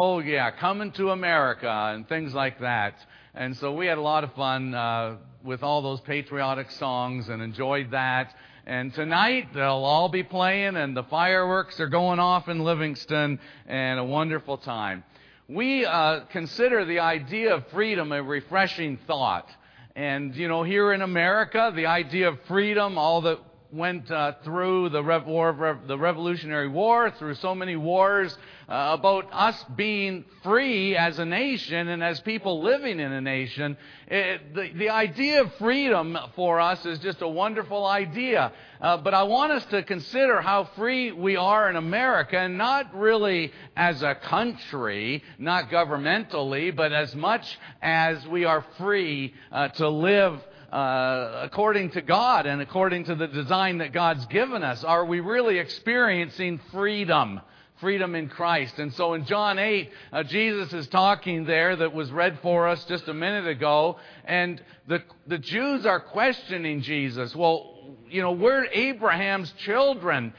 oh, 0.00 0.20
yeah, 0.20 0.52
coming 0.52 0.92
to 0.92 1.10
America 1.10 1.68
and 1.68 2.08
things 2.08 2.32
like 2.32 2.60
that. 2.60 2.94
And 3.34 3.56
so 3.56 3.72
we 3.72 3.86
had 3.86 3.98
a 3.98 4.02
lot 4.02 4.22
of 4.22 4.32
fun 4.34 4.72
uh, 4.72 5.16
with 5.42 5.64
all 5.64 5.82
those 5.82 6.00
patriotic 6.00 6.70
songs 6.70 7.28
and 7.28 7.42
enjoyed 7.42 7.90
that. 7.90 8.32
And 8.64 8.94
tonight 8.94 9.48
they'll 9.54 9.84
all 9.92 10.08
be 10.08 10.22
playing, 10.22 10.76
and 10.76 10.96
the 10.96 11.02
fireworks 11.04 11.80
are 11.80 11.88
going 11.88 12.20
off 12.20 12.48
in 12.48 12.60
Livingston, 12.60 13.40
and 13.66 13.98
a 13.98 14.04
wonderful 14.04 14.58
time. 14.58 15.02
We 15.48 15.84
uh, 15.84 16.20
consider 16.30 16.84
the 16.84 17.00
idea 17.00 17.54
of 17.54 17.66
freedom 17.68 18.12
a 18.12 18.22
refreshing 18.22 18.98
thought. 19.06 19.48
And, 19.96 20.36
you 20.36 20.46
know, 20.46 20.62
here 20.62 20.92
in 20.92 21.02
America, 21.02 21.72
the 21.74 21.86
idea 21.86 22.28
of 22.28 22.38
freedom, 22.46 22.98
all 22.98 23.22
that 23.22 23.40
went 23.70 24.10
uh, 24.10 24.32
through 24.44 24.88
the, 24.88 25.02
Rev- 25.02 25.26
War, 25.26 25.78
the 25.86 25.98
Revolutionary 25.98 26.68
War, 26.68 27.10
through 27.10 27.34
so 27.34 27.54
many 27.54 27.76
wars, 27.76 28.36
uh, 28.68 28.96
about 28.98 29.28
us 29.32 29.62
being 29.76 30.24
free 30.42 30.96
as 30.96 31.18
a 31.18 31.24
nation 31.24 31.88
and 31.88 32.02
as 32.02 32.20
people 32.20 32.62
living 32.62 33.00
in 33.00 33.12
a 33.12 33.20
nation. 33.20 33.76
It, 34.06 34.54
the, 34.54 34.70
the 34.74 34.90
idea 34.90 35.42
of 35.42 35.54
freedom 35.54 36.16
for 36.34 36.60
us 36.60 36.84
is 36.86 36.98
just 37.00 37.20
a 37.20 37.28
wonderful 37.28 37.86
idea. 37.86 38.52
Uh, 38.80 38.96
but 38.98 39.12
I 39.12 39.24
want 39.24 39.52
us 39.52 39.64
to 39.66 39.82
consider 39.82 40.40
how 40.40 40.70
free 40.76 41.12
we 41.12 41.36
are 41.36 41.68
in 41.68 41.76
America, 41.76 42.38
and 42.38 42.56
not 42.56 42.94
really 42.94 43.52
as 43.76 44.02
a 44.02 44.14
country, 44.14 45.22
not 45.38 45.68
governmentally, 45.68 46.74
but 46.74 46.92
as 46.92 47.14
much 47.14 47.58
as 47.82 48.26
we 48.26 48.44
are 48.44 48.64
free 48.78 49.34
uh, 49.52 49.68
to 49.68 49.88
live 49.88 50.40
uh, 50.72 51.40
according 51.44 51.90
to 51.90 52.02
God 52.02 52.46
and 52.46 52.60
according 52.60 53.04
to 53.04 53.14
the 53.14 53.26
design 53.26 53.78
that 53.78 53.92
God's 53.92 54.26
given 54.26 54.62
us? 54.62 54.84
Are 54.84 55.04
we 55.04 55.20
really 55.20 55.58
experiencing 55.58 56.60
freedom? 56.72 57.40
Freedom 57.80 58.14
in 58.14 58.28
Christ. 58.28 58.78
And 58.78 58.92
so 58.94 59.14
in 59.14 59.24
John 59.24 59.58
8, 59.58 59.90
uh, 60.12 60.22
Jesus 60.24 60.72
is 60.72 60.88
talking 60.88 61.44
there 61.44 61.76
that 61.76 61.94
was 61.94 62.10
read 62.10 62.40
for 62.42 62.66
us 62.66 62.84
just 62.86 63.06
a 63.06 63.14
minute 63.14 63.46
ago. 63.46 63.98
And 64.24 64.60
the, 64.88 65.02
the 65.28 65.38
Jews 65.38 65.86
are 65.86 66.00
questioning 66.00 66.82
Jesus. 66.82 67.36
Well, 67.36 67.78
you 68.10 68.20
know, 68.20 68.32
we're 68.32 68.64
Abraham's 68.66 69.52
children. 69.58 70.32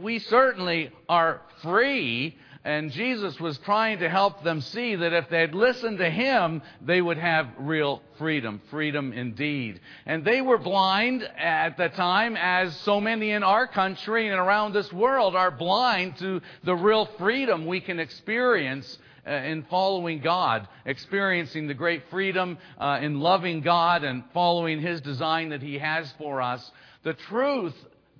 We 0.00 0.18
certainly 0.18 0.90
are 1.08 1.42
free. 1.62 2.36
And 2.68 2.92
Jesus 2.92 3.40
was 3.40 3.56
trying 3.56 4.00
to 4.00 4.10
help 4.10 4.44
them 4.44 4.60
see 4.60 4.94
that 4.94 5.14
if 5.14 5.30
they'd 5.30 5.54
listened 5.54 5.96
to 6.00 6.10
him, 6.10 6.60
they 6.82 7.00
would 7.00 7.16
have 7.16 7.48
real 7.58 8.02
freedom, 8.18 8.60
freedom 8.68 9.14
indeed. 9.14 9.80
And 10.04 10.22
they 10.22 10.42
were 10.42 10.58
blind 10.58 11.22
at 11.22 11.78
the 11.78 11.88
time, 11.88 12.36
as 12.36 12.76
so 12.80 13.00
many 13.00 13.30
in 13.30 13.42
our 13.42 13.66
country 13.66 14.28
and 14.28 14.38
around 14.38 14.74
this 14.74 14.92
world 14.92 15.34
are 15.34 15.50
blind 15.50 16.18
to 16.18 16.42
the 16.62 16.74
real 16.74 17.06
freedom 17.16 17.64
we 17.64 17.80
can 17.80 17.98
experience 17.98 18.98
uh, 19.26 19.30
in 19.30 19.62
following 19.70 20.20
God, 20.20 20.68
experiencing 20.84 21.68
the 21.68 21.74
great 21.74 22.02
freedom 22.10 22.58
uh, 22.76 22.98
in 23.00 23.18
loving 23.18 23.62
God 23.62 24.04
and 24.04 24.24
following 24.34 24.82
His 24.82 25.00
design 25.00 25.48
that 25.48 25.62
He 25.62 25.78
has 25.78 26.12
for 26.18 26.42
us. 26.42 26.70
The 27.02 27.14
truth 27.14 27.74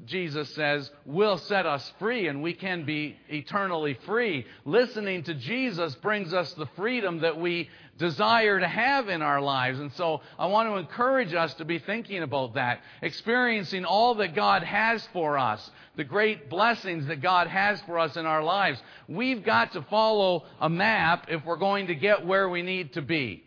Jesus 0.07 0.55
says, 0.55 0.91
will 1.05 1.39
set 1.39 1.67
us 1.67 1.93
free 1.99 2.29
and 2.29 2.43
we 2.43 2.55
can 2.55 2.85
be 2.85 3.17
eternally 3.29 3.99
free. 4.07 4.47
Listening 4.65 5.25
to 5.25 5.35
Jesus 5.35 5.95
brings 5.97 6.33
us 6.33 6.53
the 6.55 6.69
freedom 6.77 7.21
that 7.21 7.39
we 7.39 7.69
desire 7.99 8.61
to 8.61 8.69
have 8.69 9.09
in 9.09 9.23
our 9.23 9.41
lives. 9.41 9.81
And 9.81 9.93
so 9.95 10.21
I 10.39 10.47
want 10.47 10.69
to 10.69 10.77
encourage 10.77 11.35
us 11.35 11.53
to 11.55 11.65
be 11.65 11.81
thinking 11.81 12.23
about 12.23 12.55
that, 12.55 12.81
experiencing 13.03 13.85
all 13.85 14.15
that 14.17 14.35
God 14.35 14.63
has 14.63 15.07
for 15.13 15.37
us, 15.37 15.71
the 15.97 16.05
great 16.05 16.49
blessings 16.49 17.07
that 17.07 17.21
God 17.21 17.49
has 17.49 17.81
for 17.83 17.99
us 17.99 18.17
in 18.17 18.25
our 18.25 18.43
lives. 18.43 18.81
We've 19.09 19.45
got 19.45 19.73
to 19.73 19.83
follow 19.83 20.45
a 20.61 20.71
map 20.71 21.27
if 21.29 21.45
we're 21.45 21.57
going 21.57 21.89
to 21.89 21.95
get 21.95 22.25
where 22.25 22.49
we 22.49 22.63
need 22.63 22.93
to 22.93 23.03
be. 23.03 23.45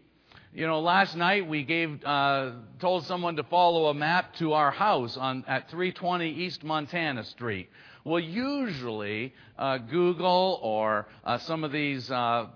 You 0.54 0.68
know, 0.68 0.82
last 0.82 1.16
night 1.16 1.48
we 1.48 1.64
gave 1.64 2.04
uh, 2.04 2.52
told 2.82 3.06
someone 3.06 3.38
to 3.38 3.44
follow 3.44 3.88
a 3.88 3.94
map 3.94 4.36
to 4.36 4.52
our 4.52 4.70
house 4.70 5.16
on 5.16 5.46
at 5.48 5.70
320 5.70 6.30
East 6.30 6.62
Montana 6.62 7.24
Street. 7.24 7.70
Well, 8.04 8.20
usually 8.20 9.34
uh, 9.58 9.78
Google 9.78 10.60
or 10.62 11.08
uh, 11.24 11.38
some 11.38 11.64
of 11.64 11.72
these 11.72 12.12
uh, 12.12 12.48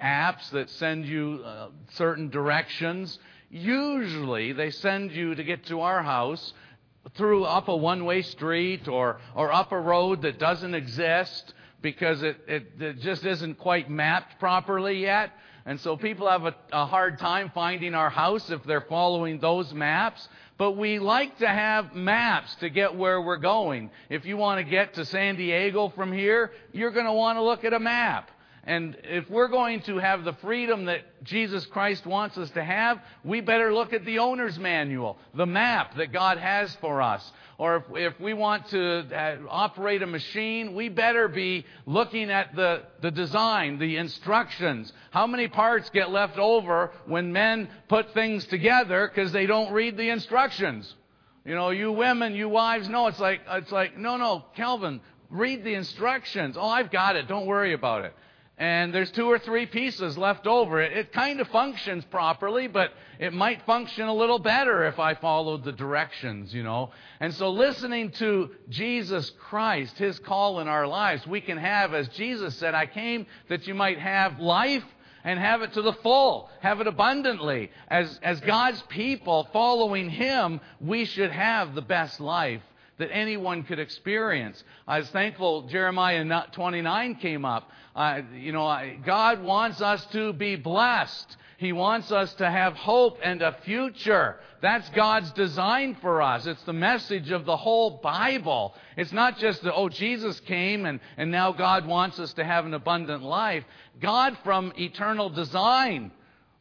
apps 0.00 0.48
that 0.50 0.70
send 0.70 1.06
you 1.06 1.42
uh, 1.44 1.70
certain 1.94 2.30
directions, 2.30 3.18
usually 3.50 4.52
they 4.52 4.70
send 4.70 5.10
you 5.10 5.34
to 5.34 5.42
get 5.42 5.66
to 5.66 5.80
our 5.80 6.04
house 6.04 6.54
through 7.16 7.42
up 7.42 7.66
a 7.66 7.76
one-way 7.76 8.22
street 8.22 8.86
or 8.86 9.18
or 9.34 9.52
up 9.52 9.72
a 9.72 9.80
road 9.80 10.22
that 10.22 10.38
doesn't 10.38 10.74
exist 10.74 11.52
because 11.82 12.22
it, 12.22 12.36
it, 12.46 12.66
it 12.78 13.00
just 13.00 13.24
isn't 13.24 13.58
quite 13.58 13.90
mapped 13.90 14.38
properly 14.38 15.00
yet. 15.00 15.32
And 15.66 15.78
so 15.80 15.96
people 15.96 16.28
have 16.28 16.44
a, 16.44 16.54
a 16.72 16.86
hard 16.86 17.18
time 17.18 17.50
finding 17.54 17.94
our 17.94 18.10
house 18.10 18.50
if 18.50 18.62
they're 18.64 18.80
following 18.80 19.38
those 19.38 19.72
maps. 19.74 20.28
But 20.58 20.72
we 20.72 20.98
like 20.98 21.38
to 21.38 21.48
have 21.48 21.94
maps 21.94 22.54
to 22.56 22.68
get 22.68 22.94
where 22.94 23.20
we're 23.20 23.38
going. 23.38 23.90
If 24.08 24.26
you 24.26 24.36
want 24.36 24.58
to 24.58 24.70
get 24.70 24.94
to 24.94 25.04
San 25.04 25.36
Diego 25.36 25.88
from 25.88 26.12
here, 26.12 26.52
you're 26.72 26.90
going 26.90 27.06
to 27.06 27.12
want 27.12 27.38
to 27.38 27.42
look 27.42 27.64
at 27.64 27.72
a 27.72 27.80
map. 27.80 28.30
And 28.70 28.96
if 29.02 29.28
we're 29.28 29.48
going 29.48 29.80
to 29.80 29.98
have 29.98 30.22
the 30.22 30.34
freedom 30.34 30.84
that 30.84 31.24
Jesus 31.24 31.66
Christ 31.66 32.06
wants 32.06 32.38
us 32.38 32.50
to 32.50 32.62
have, 32.62 33.00
we 33.24 33.40
better 33.40 33.74
look 33.74 33.92
at 33.92 34.04
the 34.04 34.20
owner's 34.20 34.60
manual, 34.60 35.18
the 35.34 35.44
map 35.44 35.96
that 35.96 36.12
God 36.12 36.38
has 36.38 36.72
for 36.76 37.02
us. 37.02 37.32
Or 37.58 37.78
if, 37.78 37.82
if 37.96 38.20
we 38.20 38.32
want 38.32 38.68
to 38.68 39.08
uh, 39.12 39.38
operate 39.48 40.02
a 40.02 40.06
machine, 40.06 40.76
we 40.76 40.88
better 40.88 41.26
be 41.26 41.66
looking 41.84 42.30
at 42.30 42.54
the, 42.54 42.82
the 43.02 43.10
design, 43.10 43.80
the 43.80 43.96
instructions. 43.96 44.92
How 45.10 45.26
many 45.26 45.48
parts 45.48 45.90
get 45.90 46.12
left 46.12 46.38
over 46.38 46.92
when 47.06 47.32
men 47.32 47.68
put 47.88 48.14
things 48.14 48.44
together 48.46 49.10
because 49.12 49.32
they 49.32 49.46
don't 49.46 49.72
read 49.72 49.96
the 49.96 50.10
instructions? 50.10 50.94
You 51.44 51.56
know, 51.56 51.70
you 51.70 51.90
women, 51.90 52.36
you 52.36 52.48
wives, 52.48 52.88
no, 52.88 53.08
it's 53.08 53.18
like, 53.18 53.40
it's 53.50 53.72
like, 53.72 53.98
no, 53.98 54.16
no, 54.16 54.44
Calvin, 54.54 55.00
read 55.28 55.64
the 55.64 55.74
instructions. 55.74 56.56
Oh, 56.56 56.68
I've 56.68 56.92
got 56.92 57.16
it. 57.16 57.26
Don't 57.26 57.46
worry 57.46 57.72
about 57.72 58.04
it 58.04 58.14
and 58.60 58.94
there's 58.94 59.10
two 59.10 59.24
or 59.24 59.38
three 59.38 59.64
pieces 59.64 60.18
left 60.18 60.46
over. 60.46 60.82
It, 60.82 60.92
it 60.92 61.12
kind 61.12 61.40
of 61.40 61.48
functions 61.48 62.04
properly, 62.04 62.68
but 62.68 62.92
it 63.18 63.32
might 63.32 63.64
function 63.64 64.06
a 64.06 64.12
little 64.12 64.38
better 64.38 64.86
if 64.86 64.98
I 64.98 65.14
followed 65.14 65.64
the 65.64 65.72
directions, 65.72 66.52
you 66.52 66.62
know. 66.62 66.90
And 67.20 67.32
so 67.32 67.50
listening 67.50 68.10
to 68.12 68.50
Jesus 68.68 69.30
Christ, 69.48 69.96
His 69.96 70.18
call 70.18 70.60
in 70.60 70.68
our 70.68 70.86
lives, 70.86 71.26
we 71.26 71.40
can 71.40 71.56
have, 71.56 71.94
as 71.94 72.06
Jesus 72.08 72.54
said, 72.56 72.74
I 72.74 72.84
came 72.84 73.24
that 73.48 73.66
you 73.66 73.72
might 73.72 73.98
have 73.98 74.38
life 74.38 74.84
and 75.24 75.38
have 75.38 75.62
it 75.62 75.72
to 75.72 75.82
the 75.82 75.94
full, 75.94 76.50
have 76.60 76.82
it 76.82 76.86
abundantly. 76.86 77.70
As, 77.88 78.20
as 78.22 78.40
God's 78.40 78.82
people 78.90 79.48
following 79.54 80.10
Him, 80.10 80.60
we 80.82 81.06
should 81.06 81.30
have 81.30 81.74
the 81.74 81.82
best 81.82 82.20
life 82.20 82.62
that 83.00 83.10
anyone 83.12 83.64
could 83.64 83.78
experience. 83.78 84.62
I 84.86 84.98
was 84.98 85.08
thankful 85.08 85.62
Jeremiah 85.62 86.24
29 86.52 87.16
came 87.16 87.44
up. 87.44 87.70
Uh, 87.96 88.20
you 88.34 88.52
know, 88.52 88.92
God 89.04 89.42
wants 89.42 89.80
us 89.80 90.04
to 90.12 90.32
be 90.32 90.56
blessed. 90.56 91.36
He 91.56 91.72
wants 91.72 92.12
us 92.12 92.32
to 92.34 92.50
have 92.50 92.74
hope 92.74 93.18
and 93.22 93.42
a 93.42 93.56
future. 93.64 94.36
That's 94.62 94.88
God's 94.90 95.30
design 95.32 95.96
for 96.00 96.22
us. 96.22 96.46
It's 96.46 96.62
the 96.62 96.72
message 96.72 97.30
of 97.30 97.44
the 97.44 97.56
whole 97.56 98.00
Bible. 98.02 98.74
It's 98.96 99.12
not 99.12 99.38
just 99.38 99.62
that, 99.62 99.74
oh, 99.74 99.88
Jesus 99.88 100.38
came 100.40 100.86
and, 100.86 101.00
and 101.16 101.30
now 101.30 101.52
God 101.52 101.86
wants 101.86 102.18
us 102.18 102.32
to 102.34 102.44
have 102.44 102.64
an 102.64 102.74
abundant 102.74 103.22
life. 103.22 103.64
God, 104.00 104.38
from 104.44 104.72
eternal 104.78 105.28
design, 105.30 106.12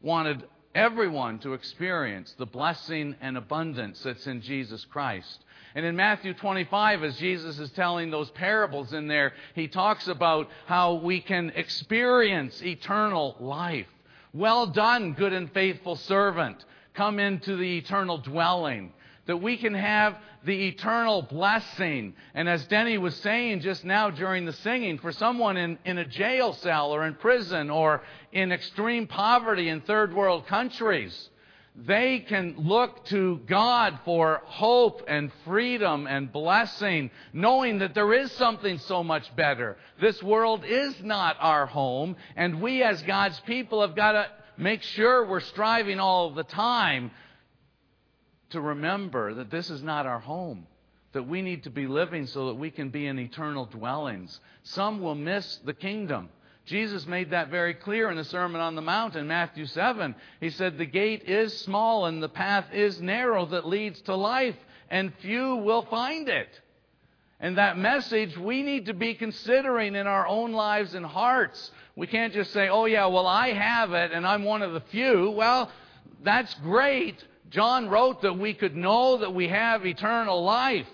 wanted 0.02 0.44
everyone 0.76 1.40
to 1.40 1.54
experience 1.54 2.36
the 2.38 2.46
blessing 2.46 3.16
and 3.22 3.38
abundance 3.38 4.02
that's 4.04 4.28
in 4.28 4.42
Jesus 4.42 4.86
Christ. 4.86 5.44
And 5.76 5.86
in 5.86 5.96
Matthew 5.96 6.34
25, 6.34 7.04
as 7.04 7.18
Jesus 7.18 7.60
is 7.60 7.70
telling 7.72 8.10
those 8.10 8.30
parables 8.32 8.94
in 8.94 9.08
there, 9.08 9.34
he 9.54 9.68
talks 9.68 10.08
about 10.08 10.50
how 10.66 10.96
we 10.96 11.22
can 11.22 11.52
experience 11.56 12.62
eternal 12.64 13.36
life. 13.40 13.88
Well 14.34 14.68
done, 14.68 15.14
good 15.14 15.34
and 15.34 15.52
faithful 15.52 15.96
servant. 15.96 16.64
Come 16.96 17.20
into 17.20 17.56
the 17.56 17.78
eternal 17.78 18.18
dwelling. 18.18 18.94
That 19.28 19.38
we 19.38 19.58
can 19.58 19.76
have 19.76 20.16
the 20.44 20.68
eternal 20.68 21.22
blessing. 21.22 22.16
And 22.34 22.50
as 22.50 22.66
Denny 22.66 22.98
was 22.98 23.16
saying 23.18 23.62
just 23.62 23.86
now 23.86 24.10
during 24.10 24.46
the 24.46 24.54
singing, 24.54 24.98
for 24.98 25.12
someone 25.12 25.56
in, 25.58 25.78
in 25.86 26.00
a 26.00 26.06
jail 26.06 26.54
cell 26.54 26.92
or 26.92 27.06
in 27.06 27.14
prison 27.14 27.70
or 27.70 28.02
in 28.32 28.52
extreme 28.52 29.06
poverty 29.06 29.70
in 29.70 29.82
third 29.82 30.14
world 30.14 30.48
countries, 30.48 31.30
they 31.86 32.20
can 32.20 32.56
look 32.58 33.06
to 33.06 33.40
God 33.48 34.00
for 34.06 34.42
hope 34.46 35.04
and 35.08 35.32
freedom 35.46 36.08
and 36.08 36.32
blessing, 36.32 37.12
knowing 37.34 37.80
that 37.80 37.94
there 37.94 38.14
is 38.14 38.32
something 38.34 38.78
so 38.80 39.04
much 39.04 39.36
better. 39.36 39.78
This 40.02 40.22
world 40.22 40.66
is 40.66 40.96
not 41.02 41.38
our 41.40 41.66
home, 41.66 42.16
and 42.36 42.62
we 42.62 42.84
as 42.84 43.02
God's 43.04 43.40
people 43.42 43.82
have 43.82 43.96
got 43.96 44.14
to 44.14 44.28
make 44.58 44.82
sure 44.82 45.26
we're 45.26 45.40
striving 45.40 46.00
all 46.00 46.32
the 46.32 46.44
time 46.44 47.12
to 48.50 48.60
remember 48.60 49.36
that 49.36 49.52
this 49.52 49.70
is 49.70 49.82
not 49.82 50.06
our 50.06 50.20
home, 50.20 50.68
that 51.14 51.28
we 51.28 51.42
need 51.42 51.64
to 51.64 51.70
be 51.70 51.88
living 51.88 52.26
so 52.26 52.48
that 52.48 52.56
we 52.56 52.72
can 52.72 52.90
be 52.90 53.08
in 53.08 53.20
eternal 53.20 53.66
dwellings. 53.66 54.40
Some 54.64 55.02
will 55.02 55.16
miss 55.16 55.60
the 55.66 55.74
kingdom. 55.74 56.30
Jesus 56.66 57.08
made 57.08 57.32
that 57.32 57.50
very 57.50 57.74
clear 57.74 58.12
in 58.12 58.18
the 58.18 58.24
Sermon 58.24 58.62
on 58.62 58.76
the 58.76 58.82
Mount 58.82 59.16
in 59.16 59.28
Matthew 59.28 59.66
7. 59.66 60.14
He 60.40 60.50
said, 60.52 60.78
The 60.78 60.86
gate 60.86 61.24
is 61.28 61.58
small 61.58 62.06
and 62.06 62.22
the 62.22 62.30
path 62.30 62.66
is 62.72 63.02
narrow 63.02 63.46
that 63.48 63.68
leads 63.68 64.02
to 64.02 64.16
life, 64.16 64.56
and 64.90 65.14
few 65.22 65.56
will 65.56 65.82
find 65.84 66.30
it. 66.30 66.62
And 67.40 67.58
that 67.58 67.78
message 67.78 68.38
we 68.38 68.64
need 68.64 68.88
to 68.88 68.94
be 68.94 69.14
considering 69.14 69.96
in 69.96 70.08
our 70.08 70.28
own 70.28 70.52
lives 70.52 70.94
and 70.94 71.06
hearts. 71.06 71.72
We 71.96 72.06
can't 72.06 72.34
just 72.34 72.52
say, 72.52 72.70
oh, 72.70 72.86
yeah, 72.86 73.06
well, 73.08 73.28
I 73.28 73.54
have 73.54 73.94
it 73.94 74.12
and 74.12 74.28
I'm 74.28 74.44
one 74.44 74.62
of 74.62 74.74
the 74.74 74.82
few. 74.92 75.32
Well, 75.32 75.72
that's 76.24 76.54
great. 76.56 77.24
John 77.50 77.90
wrote 77.90 78.22
that 78.22 78.38
we 78.38 78.54
could 78.54 78.76
know 78.76 79.18
that 79.18 79.34
we 79.34 79.48
have 79.48 79.86
eternal 79.86 80.44
life. 80.44 80.88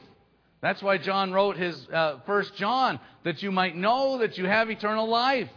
That's 0.66 0.82
why 0.82 0.98
John 0.98 1.32
wrote 1.32 1.58
his 1.58 1.88
uh, 1.94 2.18
First 2.26 2.56
John, 2.56 3.00
that 3.24 3.44
you 3.44 3.52
might 3.52 3.76
know 3.76 4.18
that 4.18 4.40
you 4.40 4.48
have 4.48 4.72
eternal 4.72 5.08
life. 5.08 5.52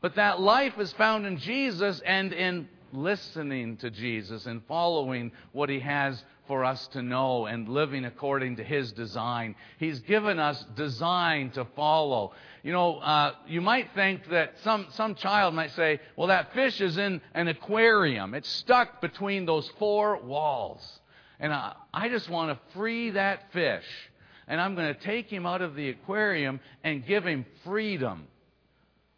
But 0.00 0.16
that 0.16 0.40
life 0.40 0.76
is 0.80 0.92
found 0.94 1.26
in 1.26 1.38
Jesus 1.38 2.02
and 2.04 2.32
in 2.32 2.68
listening 2.92 3.76
to 3.76 3.88
Jesus 3.88 4.46
and 4.46 4.60
following 4.66 5.30
what 5.52 5.68
he 5.68 5.78
has 5.78 6.20
for 6.48 6.64
us 6.64 6.88
to 6.88 7.02
know 7.02 7.46
and 7.46 7.68
living 7.68 8.04
according 8.04 8.56
to 8.56 8.64
his 8.64 8.90
design. 8.90 9.54
He's 9.78 10.00
given 10.00 10.40
us 10.40 10.64
design 10.74 11.50
to 11.50 11.64
follow. 11.76 12.32
You 12.64 12.72
know, 12.72 12.96
uh, 12.96 13.34
you 13.46 13.60
might 13.60 13.94
think 13.94 14.28
that 14.30 14.54
some, 14.64 14.88
some 14.90 15.14
child 15.14 15.54
might 15.54 15.70
say, 15.70 16.00
well, 16.16 16.26
that 16.26 16.52
fish 16.52 16.80
is 16.80 16.98
in 16.98 17.20
an 17.32 17.46
aquarium. 17.46 18.34
It's 18.34 18.48
stuck 18.48 19.00
between 19.00 19.46
those 19.46 19.70
four 19.78 20.20
walls. 20.20 20.98
And 21.38 21.52
I, 21.52 21.76
I 21.94 22.08
just 22.08 22.28
want 22.28 22.50
to 22.50 22.72
free 22.74 23.10
that 23.10 23.52
fish. 23.52 23.84
And 24.48 24.60
I'm 24.60 24.74
going 24.74 24.94
to 24.94 25.00
take 25.00 25.30
him 25.30 25.46
out 25.46 25.62
of 25.62 25.74
the 25.74 25.90
aquarium 25.90 26.60
and 26.82 27.06
give 27.06 27.24
him 27.24 27.44
freedom. 27.64 28.26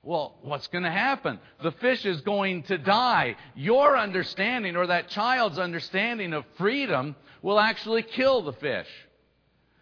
Well, 0.03 0.37
what's 0.43 0.67
going 0.69 0.85
to 0.85 0.91
happen? 0.91 1.39
The 1.63 1.73
fish 1.73 2.05
is 2.05 2.21
going 2.23 2.65
to 2.65 2.79
die. 2.79 3.37
Your 3.55 3.97
understanding 3.97 4.77
or 4.77 4.87
that 4.87 5.09
child's 5.09 5.59
understanding 5.59 6.33
of 6.33 6.45
freedom 6.57 7.15
will 7.43 7.61
actually 7.61 8.03
kill 8.03 8.43
the 8.43 8.55
fish. 8.55 8.89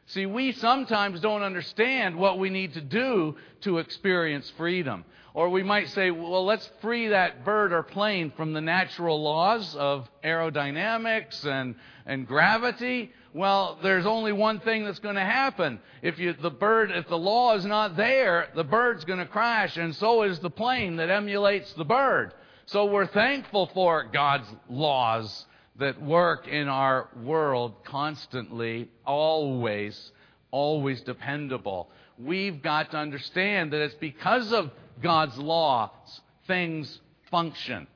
See, 0.08 0.24
we 0.24 0.52
sometimes 0.52 1.20
don't 1.20 1.42
understand 1.42 2.16
what 2.16 2.38
we 2.38 2.48
need 2.48 2.72
to 2.74 2.80
do 2.80 3.36
to 3.60 3.76
experience 3.76 4.50
freedom. 4.56 5.04
Or 5.34 5.50
we 5.50 5.62
might 5.62 5.90
say, 5.90 6.10
well, 6.10 6.46
let's 6.46 6.68
free 6.80 7.08
that 7.08 7.44
bird 7.44 7.74
or 7.74 7.82
plane 7.82 8.32
from 8.34 8.54
the 8.54 8.62
natural 8.62 9.22
laws 9.22 9.76
of 9.76 10.08
aerodynamics 10.24 11.44
and, 11.44 11.74
and 12.06 12.26
gravity. 12.26 13.12
Well, 13.34 13.78
there's 13.82 14.06
only 14.06 14.32
one 14.32 14.60
thing 14.60 14.86
that's 14.86 14.98
going 14.98 15.16
to 15.16 15.20
happen. 15.20 15.78
If 16.00 16.18
you, 16.18 16.32
the 16.32 16.50
bird, 16.50 16.90
if 16.90 17.06
the 17.08 17.18
law 17.18 17.54
is 17.56 17.66
not 17.66 17.94
there, 17.94 18.48
the 18.56 18.64
bird's 18.64 19.04
going 19.04 19.18
to 19.18 19.26
crash, 19.26 19.76
and 19.76 19.94
so 19.94 20.22
is 20.22 20.38
the 20.38 20.48
plane 20.48 20.96
that 20.96 21.10
emulates 21.10 21.70
the 21.74 21.84
bird. 21.84 22.32
So 22.64 22.86
we're 22.86 23.06
thankful 23.06 23.70
for 23.74 24.04
God's 24.04 24.48
laws 24.70 25.44
that 25.78 26.02
work 26.02 26.48
in 26.48 26.68
our 26.68 27.08
world 27.22 27.84
constantly, 27.84 28.88
always, 29.06 30.12
always 30.50 31.00
dependable. 31.02 31.88
We've 32.18 32.60
got 32.60 32.90
to 32.90 32.96
understand 32.96 33.72
that 33.72 33.80
it's 33.80 33.94
because 33.94 34.52
of 34.52 34.70
God's 35.02 35.38
laws 35.38 36.20
things 36.48 37.00
function. 37.30 37.86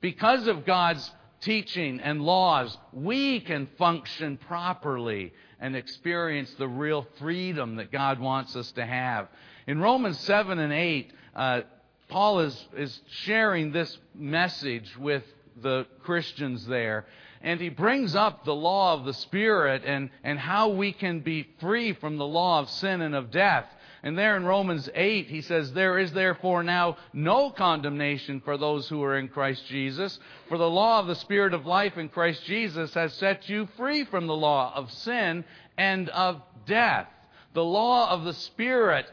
Because 0.00 0.48
of 0.48 0.64
God's 0.64 1.08
teaching 1.40 2.00
and 2.00 2.22
laws, 2.22 2.76
we 2.92 3.40
can 3.40 3.68
function 3.78 4.36
properly 4.36 5.32
and 5.60 5.76
experience 5.76 6.52
the 6.58 6.66
real 6.66 7.06
freedom 7.18 7.76
that 7.76 7.92
God 7.92 8.18
wants 8.18 8.56
us 8.56 8.72
to 8.72 8.84
have. 8.84 9.28
In 9.66 9.78
Romans 9.80 10.18
7 10.20 10.58
and 10.58 10.72
8, 10.72 11.12
uh, 11.36 11.60
Paul 12.08 12.40
is, 12.40 12.68
is 12.76 13.00
sharing 13.08 13.70
this 13.70 13.96
message 14.14 14.96
with 14.98 15.22
the 15.62 15.86
Christians 16.02 16.66
there. 16.66 17.06
And 17.42 17.60
he 17.60 17.70
brings 17.70 18.14
up 18.14 18.44
the 18.44 18.54
law 18.54 18.94
of 18.94 19.04
the 19.04 19.14
Spirit 19.14 19.82
and, 19.84 20.10
and 20.22 20.38
how 20.38 20.68
we 20.68 20.92
can 20.92 21.20
be 21.20 21.48
free 21.58 21.94
from 21.94 22.18
the 22.18 22.26
law 22.26 22.60
of 22.60 22.68
sin 22.68 23.00
and 23.00 23.14
of 23.14 23.30
death. 23.30 23.66
And 24.02 24.16
there 24.16 24.36
in 24.36 24.44
Romans 24.44 24.88
8, 24.94 25.28
he 25.28 25.42
says, 25.42 25.72
There 25.72 25.98
is 25.98 26.12
therefore 26.12 26.62
now 26.62 26.96
no 27.12 27.50
condemnation 27.50 28.40
for 28.40 28.56
those 28.56 28.88
who 28.88 29.02
are 29.02 29.18
in 29.18 29.28
Christ 29.28 29.66
Jesus. 29.66 30.18
For 30.48 30.56
the 30.56 30.70
law 30.70 31.00
of 31.00 31.06
the 31.06 31.14
Spirit 31.14 31.52
of 31.52 31.66
life 31.66 31.98
in 31.98 32.08
Christ 32.08 32.44
Jesus 32.44 32.94
has 32.94 33.12
set 33.14 33.48
you 33.48 33.68
free 33.76 34.04
from 34.04 34.26
the 34.26 34.36
law 34.36 34.72
of 34.74 34.90
sin 34.90 35.44
and 35.76 36.08
of 36.10 36.40
death. 36.66 37.08
The 37.52 37.64
law 37.64 38.10
of 38.10 38.24
the 38.24 38.34
Spirit 38.34 39.06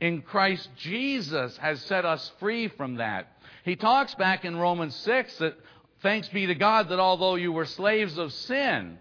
in 0.00 0.22
Christ 0.22 0.68
Jesus 0.76 1.56
has 1.58 1.80
set 1.82 2.04
us 2.04 2.32
free 2.40 2.66
from 2.68 2.96
that. 2.96 3.28
He 3.64 3.76
talks 3.76 4.14
back 4.16 4.44
in 4.44 4.56
Romans 4.56 4.96
6 4.96 5.38
that 5.38 5.56
thanks 6.02 6.28
be 6.28 6.46
to 6.46 6.54
God 6.54 6.88
that 6.88 7.00
although 7.00 7.36
you 7.36 7.52
were 7.52 7.64
slaves 7.64 8.18
of 8.18 8.32
sin, 8.32 8.98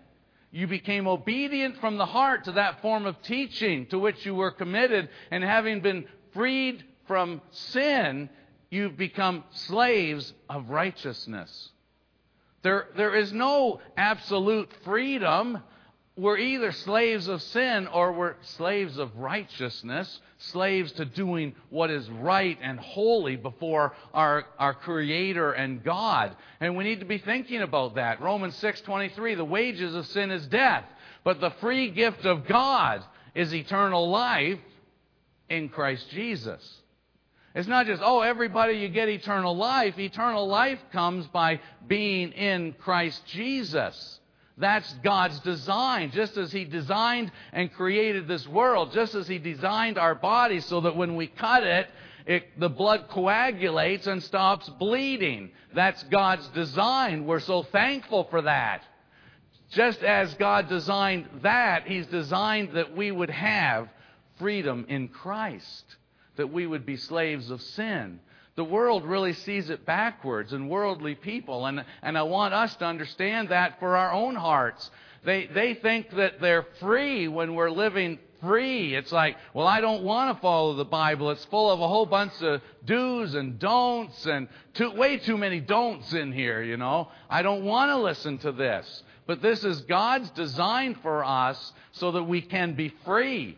you 0.51 0.67
became 0.67 1.07
obedient 1.07 1.77
from 1.77 1.97
the 1.97 2.05
heart 2.05 2.45
to 2.45 2.53
that 2.53 2.81
form 2.81 3.05
of 3.05 3.21
teaching 3.21 3.85
to 3.87 3.99
which 3.99 4.25
you 4.25 4.35
were 4.35 4.51
committed, 4.51 5.09
and 5.31 5.43
having 5.43 5.81
been 5.81 6.05
freed 6.33 6.83
from 7.07 7.41
sin, 7.51 8.29
you've 8.69 8.97
become 8.97 9.43
slaves 9.51 10.33
of 10.49 10.69
righteousness. 10.69 11.71
There, 12.63 12.87
there 12.95 13.15
is 13.15 13.33
no 13.33 13.79
absolute 13.97 14.69
freedom 14.83 15.61
we're 16.21 16.37
either 16.37 16.71
slaves 16.71 17.27
of 17.27 17.41
sin 17.41 17.87
or 17.87 18.11
we're 18.11 18.35
slaves 18.41 18.99
of 18.99 19.17
righteousness, 19.17 20.19
slaves 20.37 20.91
to 20.93 21.03
doing 21.03 21.55
what 21.71 21.89
is 21.89 22.07
right 22.11 22.59
and 22.61 22.79
holy 22.79 23.35
before 23.35 23.93
our, 24.13 24.45
our 24.59 24.75
Creator 24.75 25.53
and 25.53 25.83
God. 25.83 26.35
And 26.59 26.77
we 26.77 26.83
need 26.83 26.99
to 26.99 27.07
be 27.07 27.17
thinking 27.17 27.63
about 27.63 27.95
that. 27.95 28.21
Romans 28.21 28.55
6.23, 28.61 29.35
the 29.35 29.43
wages 29.43 29.95
of 29.95 30.05
sin 30.05 30.29
is 30.29 30.45
death, 30.45 30.85
but 31.23 31.41
the 31.41 31.49
free 31.59 31.89
gift 31.89 32.23
of 32.23 32.47
God 32.47 33.03
is 33.33 33.51
eternal 33.51 34.07
life 34.07 34.59
in 35.49 35.69
Christ 35.69 36.07
Jesus. 36.11 36.81
It's 37.55 37.67
not 37.67 37.87
just, 37.87 38.03
oh, 38.05 38.21
everybody, 38.21 38.75
you 38.75 38.89
get 38.89 39.09
eternal 39.09 39.57
life. 39.57 39.97
Eternal 39.97 40.47
life 40.47 40.79
comes 40.93 41.25
by 41.25 41.61
being 41.87 42.31
in 42.33 42.73
Christ 42.73 43.25
Jesus. 43.25 44.19
That's 44.57 44.91
God's 45.03 45.39
design. 45.39 46.11
Just 46.11 46.37
as 46.37 46.51
He 46.51 46.65
designed 46.65 47.31
and 47.53 47.71
created 47.73 48.27
this 48.27 48.47
world, 48.47 48.91
just 48.93 49.15
as 49.15 49.27
He 49.27 49.37
designed 49.37 49.97
our 49.97 50.15
bodies 50.15 50.65
so 50.65 50.81
that 50.81 50.95
when 50.95 51.15
we 51.15 51.27
cut 51.27 51.63
it, 51.63 51.87
it, 52.25 52.59
the 52.59 52.69
blood 52.69 53.07
coagulates 53.09 54.07
and 54.07 54.21
stops 54.21 54.69
bleeding. 54.69 55.51
That's 55.73 56.03
God's 56.03 56.47
design. 56.49 57.25
We're 57.25 57.39
so 57.39 57.63
thankful 57.63 58.25
for 58.29 58.43
that. 58.43 58.83
Just 59.71 60.03
as 60.03 60.33
God 60.35 60.67
designed 60.67 61.27
that, 61.43 61.87
He's 61.87 62.05
designed 62.07 62.73
that 62.73 62.95
we 62.95 63.11
would 63.11 63.29
have 63.29 63.87
freedom 64.37 64.85
in 64.89 65.07
Christ, 65.07 65.95
that 66.35 66.51
we 66.51 66.67
would 66.67 66.85
be 66.85 66.97
slaves 66.97 67.49
of 67.49 67.61
sin, 67.61 68.19
the 68.55 68.63
world 68.63 69.05
really 69.05 69.33
sees 69.33 69.69
it 69.69 69.85
backwards 69.85 70.53
and 70.53 70.69
worldly 70.69 71.15
people. 71.15 71.65
And, 71.65 71.85
and 72.01 72.17
I 72.17 72.23
want 72.23 72.53
us 72.53 72.75
to 72.77 72.85
understand 72.85 73.49
that 73.49 73.79
for 73.79 73.95
our 73.95 74.11
own 74.11 74.35
hearts. 74.35 74.91
They, 75.23 75.47
they 75.47 75.73
think 75.75 76.09
that 76.15 76.41
they're 76.41 76.65
free 76.79 77.27
when 77.27 77.55
we're 77.55 77.69
living 77.69 78.19
free. 78.41 78.95
It's 78.95 79.11
like, 79.11 79.37
well, 79.53 79.67
I 79.67 79.79
don't 79.79 80.03
want 80.03 80.35
to 80.35 80.41
follow 80.41 80.75
the 80.75 80.85
Bible. 80.85 81.29
It's 81.29 81.45
full 81.45 81.71
of 81.71 81.79
a 81.79 81.87
whole 81.87 82.05
bunch 82.05 82.41
of 82.41 82.61
do's 82.83 83.35
and 83.35 83.57
don'ts 83.59 84.25
and 84.25 84.47
too, 84.73 84.91
way 84.91 85.17
too 85.17 85.37
many 85.37 85.59
don'ts 85.59 86.13
in 86.13 86.31
here, 86.31 86.61
you 86.61 86.75
know. 86.75 87.09
I 87.29 87.43
don't 87.43 87.63
want 87.63 87.91
to 87.91 87.97
listen 87.97 88.39
to 88.39 88.51
this. 88.51 89.03
But 89.27 89.41
this 89.41 89.63
is 89.63 89.81
God's 89.81 90.29
design 90.31 90.95
for 91.01 91.23
us 91.23 91.71
so 91.93 92.11
that 92.11 92.23
we 92.23 92.41
can 92.41 92.73
be 92.73 92.93
free. 93.05 93.57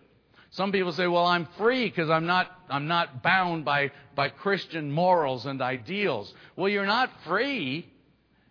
Some 0.53 0.71
people 0.71 0.91
say, 0.91 1.07
well, 1.07 1.25
I'm 1.25 1.47
free 1.57 1.89
because 1.89 2.11
I'm 2.11 2.27
not, 2.27 2.47
I'm 2.69 2.87
not 2.87 3.23
bound 3.23 3.65
by, 3.65 3.89
by 4.13 4.29
Christian 4.29 4.91
morals 4.91 5.47
and 5.47 5.59
ideals. 5.63 6.31
Well, 6.55 6.69
you're 6.69 6.85
not 6.85 7.09
free. 7.25 7.87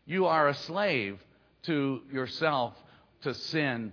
You 0.05 0.27
are 0.27 0.49
a 0.49 0.55
slave 0.55 1.21
to 1.63 2.03
yourself, 2.13 2.75
to 3.23 3.33
sin, 3.35 3.93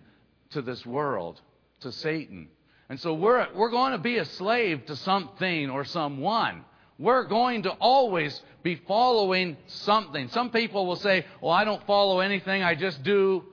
to 0.50 0.64
this 0.64 0.84
world, 0.88 1.40
to 1.82 1.92
Satan. 1.92 2.48
And 2.90 3.00
so 3.00 3.14
we're, 3.14 3.48
we're 3.54 3.70
going 3.70 3.92
to 3.92 4.00
be 4.00 4.18
a 4.18 4.26
slave 4.26 4.88
to 4.88 4.96
something 4.96 5.70
or 5.70 5.86
someone. 5.86 6.66
We're 6.98 7.26
going 7.26 7.62
to 7.64 7.72
always 7.74 8.42
be 8.64 8.82
following 8.88 9.56
something. 9.68 10.30
Some 10.30 10.50
people 10.50 10.88
will 10.88 10.96
say, 10.96 11.28
well, 11.42 11.52
I 11.52 11.64
don't 11.64 11.86
follow 11.86 12.22
anything. 12.22 12.64
I 12.64 12.74
just 12.74 13.04
do 13.04 13.44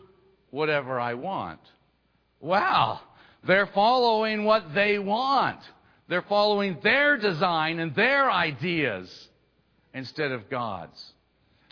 whatever 0.49 0.99
I 0.99 1.13
want. 1.13 1.61
Wow. 2.41 3.01
They're 3.47 3.67
following 3.69 4.45
what 4.45 4.75
they 4.75 4.99
want. 4.99 5.61
They're 6.09 6.23
following 6.23 6.79
their 6.83 7.17
design 7.17 7.79
and 7.79 7.95
their 7.95 8.31
ideas 8.31 9.29
instead 9.95 10.33
of 10.33 10.49
God's. 10.51 11.13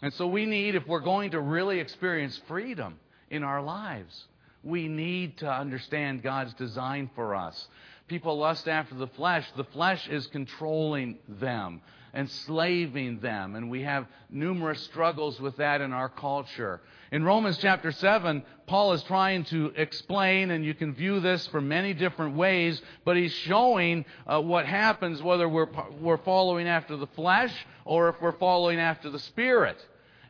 And 0.03 0.13
so 0.15 0.27
we 0.27 0.47
need, 0.47 0.75
if 0.75 0.87
we're 0.87 1.01
going 1.01 1.33
to 1.33 1.41
really 1.41 1.81
experience 1.81 2.41
freedom 2.49 2.99
in 3.31 3.43
our 3.43 3.63
lives, 3.63 4.25
we 4.63 4.89
need 4.89 5.39
to 5.39 5.51
understand 5.51 6.23
God's 6.23 6.55
design 6.55 7.11
for 7.15 7.35
us. 7.35 7.69
People 8.07 8.39
lust 8.39 8.69
after 8.69 8.95
the 8.95 9.07
flesh. 9.09 9.47
The 9.57 9.65
flesh 9.65 10.07
is 10.09 10.27
controlling 10.29 11.19
them. 11.29 11.81
Enslaving 12.15 13.21
them. 13.21 13.57
And 13.57 13.71
we 13.71 13.83
have 13.83 14.07
numerous 14.31 14.81
struggles 14.83 15.41
with 15.41 15.57
that 15.57 15.81
in 15.81 15.93
our 15.93 16.09
culture. 16.09 16.81
In 17.11 17.25
Romans 17.25 17.59
chapter 17.59 17.93
7, 17.93 18.43
Paul 18.67 18.93
is 18.93 19.03
trying 19.05 19.45
to 19.45 19.73
explain, 19.77 20.51
and 20.51 20.65
you 20.65 20.75
can 20.75 20.95
view 20.95 21.21
this 21.21 21.47
from 21.49 21.69
many 21.69 21.93
different 21.95 22.37
ways, 22.37 22.81
but 23.05 23.17
he's 23.17 23.33
showing 23.33 24.05
uh, 24.27 24.41
what 24.41 24.67
happens 24.67 25.23
whether 25.23 25.49
we're, 25.49 25.69
we're 26.01 26.19
following 26.19 26.67
after 26.67 26.97
the 26.97 27.07
flesh 27.09 27.53
or 27.85 28.09
if 28.11 28.17
we're 28.21 28.39
following 28.39 28.79
after 28.79 29.11
the 29.11 29.19
Spirit. 29.19 29.77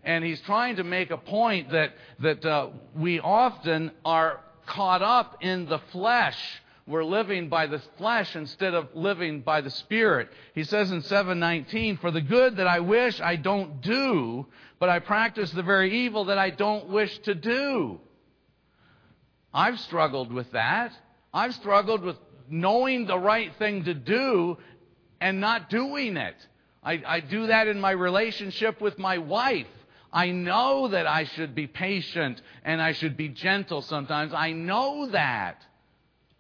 And 0.03 0.25
he's 0.25 0.41
trying 0.43 0.77
to 0.77 0.85
make 0.85 1.11
a 1.11 1.17
point 1.17 1.71
that, 1.71 1.95
that 2.21 2.45
uh, 2.45 2.69
we 2.95 3.21
often 3.21 3.91
are 4.05 4.41
caught 4.67 5.03
up 5.03 5.39
in 5.43 5.67
the 5.67 5.79
flesh 5.93 6.39
we're 6.87 7.05
living 7.05 7.49
by 7.49 7.67
the 7.67 7.79
flesh 7.97 8.37
instead 8.37 8.75
of 8.75 8.95
living 8.95 9.41
by 9.41 9.63
the 9.63 9.71
spirit. 9.71 10.29
He 10.55 10.65
says 10.65 10.91
in 10.91 11.01
719, 11.01 11.97
"For 11.97 12.11
the 12.11 12.21
good 12.21 12.57
that 12.57 12.67
I 12.67 12.81
wish 12.81 13.21
I 13.21 13.37
don't 13.37 13.81
do, 13.81 14.47
but 14.79 14.91
I 14.91 14.99
practice 14.99 15.51
the 15.51 15.63
very 15.63 16.05
evil 16.05 16.27
that 16.27 16.39
I 16.39 16.51
don't 16.51 16.89
wish 16.89 17.19
to 17.21 17.35
do." 17.35 18.01
I've 19.53 19.81
struggled 19.81 20.33
with 20.33 20.51
that. 20.53 20.93
I've 21.33 21.55
struggled 21.55 22.03
with 22.03 22.19
knowing 22.51 23.07
the 23.07 23.19
right 23.19 23.55
thing 23.55 23.85
to 23.85 23.95
do 23.95 24.59
and 25.21 25.41
not 25.41 25.71
doing 25.71 26.17
it. 26.17 26.37
I, 26.83 27.03
I 27.07 27.21
do 27.21 27.47
that 27.47 27.67
in 27.67 27.81
my 27.81 27.93
relationship 27.93 28.81
with 28.81 28.99
my 28.99 29.19
wife. 29.19 29.69
I 30.13 30.31
know 30.31 30.89
that 30.89 31.07
I 31.07 31.25
should 31.25 31.55
be 31.55 31.67
patient 31.67 32.43
and 32.63 32.83
I 32.83 32.93
should 32.93 33.17
be 33.17 33.29
gentle 33.29 33.81
sometimes. 33.81 34.35
I 34.35 34.53
know 34.53 35.07
that. 35.07 35.65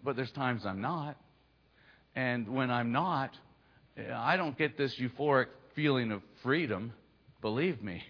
But 0.05 0.17
there's 0.17 0.31
times 0.33 0.67
I'm 0.67 0.81
not. 0.83 1.17
And 2.15 2.49
when 2.55 2.71
I'm 2.71 2.93
not, 2.93 3.37
eh, 3.97 4.03
I 4.15 4.37
don't 4.37 4.57
get 4.57 4.77
this 4.77 4.95
euphoric 4.97 5.47
feeling 5.75 6.13
of 6.13 6.23
freedom. 6.43 6.93
Believe 7.41 7.83
me. 7.83 8.05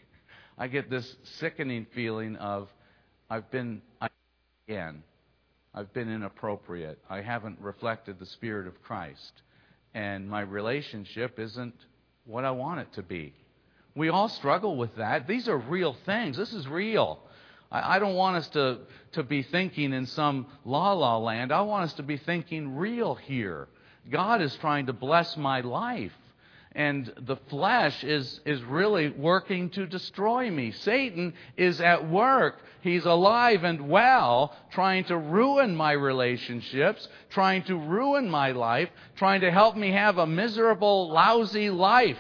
I 0.58 0.68
get 0.68 0.90
this 0.90 1.16
sickening 1.38 1.86
feeling 1.94 2.36
of 2.36 2.68
I've 3.30 3.50
been 3.50 3.80
again. 4.68 5.02
I've 5.74 5.92
been 5.92 6.08
inappropriate. 6.08 6.98
I 7.08 7.20
haven't 7.20 7.58
reflected 7.60 8.18
the 8.18 8.26
Spirit 8.26 8.66
of 8.66 8.80
Christ. 8.82 9.42
And 9.94 10.28
my 10.28 10.42
relationship 10.42 11.38
isn't 11.38 11.74
what 12.26 12.44
I 12.44 12.50
want 12.50 12.80
it 12.80 12.92
to 12.94 13.02
be. 13.02 13.34
We 13.96 14.08
all 14.08 14.28
struggle 14.28 14.76
with 14.76 14.96
that. 14.96 15.26
These 15.26 15.48
are 15.48 15.56
real 15.56 15.96
things. 16.04 16.36
This 16.36 16.52
is 16.52 16.66
real. 16.68 17.20
I, 17.74 17.96
I 17.96 17.98
don't 17.98 18.14
want 18.14 18.36
us 18.36 18.48
to, 18.50 18.78
to 19.12 19.22
be 19.22 19.42
thinking 19.42 19.92
in 19.92 20.06
some 20.06 20.46
la 20.64 20.92
la 20.92 21.18
land. 21.18 21.52
I 21.52 21.62
want 21.62 21.84
us 21.84 21.92
to 21.94 22.02
be 22.02 22.16
thinking 22.16 22.76
real 22.76 23.16
here. 23.16 23.68
God 24.10 24.40
is 24.40 24.54
trying 24.56 24.86
to 24.86 24.92
bless 24.92 25.36
my 25.36 25.60
life. 25.60 26.12
And 26.76 27.12
the 27.20 27.36
flesh 27.50 28.02
is, 28.02 28.40
is 28.44 28.60
really 28.64 29.08
working 29.08 29.70
to 29.70 29.86
destroy 29.86 30.50
me. 30.50 30.72
Satan 30.72 31.34
is 31.56 31.80
at 31.80 32.10
work. 32.10 32.60
He's 32.80 33.04
alive 33.04 33.62
and 33.62 33.88
well, 33.88 34.56
trying 34.72 35.04
to 35.04 35.16
ruin 35.16 35.76
my 35.76 35.92
relationships, 35.92 37.06
trying 37.30 37.62
to 37.64 37.76
ruin 37.76 38.28
my 38.28 38.50
life, 38.50 38.88
trying 39.14 39.42
to 39.42 39.52
help 39.52 39.76
me 39.76 39.92
have 39.92 40.18
a 40.18 40.26
miserable, 40.26 41.10
lousy 41.10 41.70
life. 41.70 42.18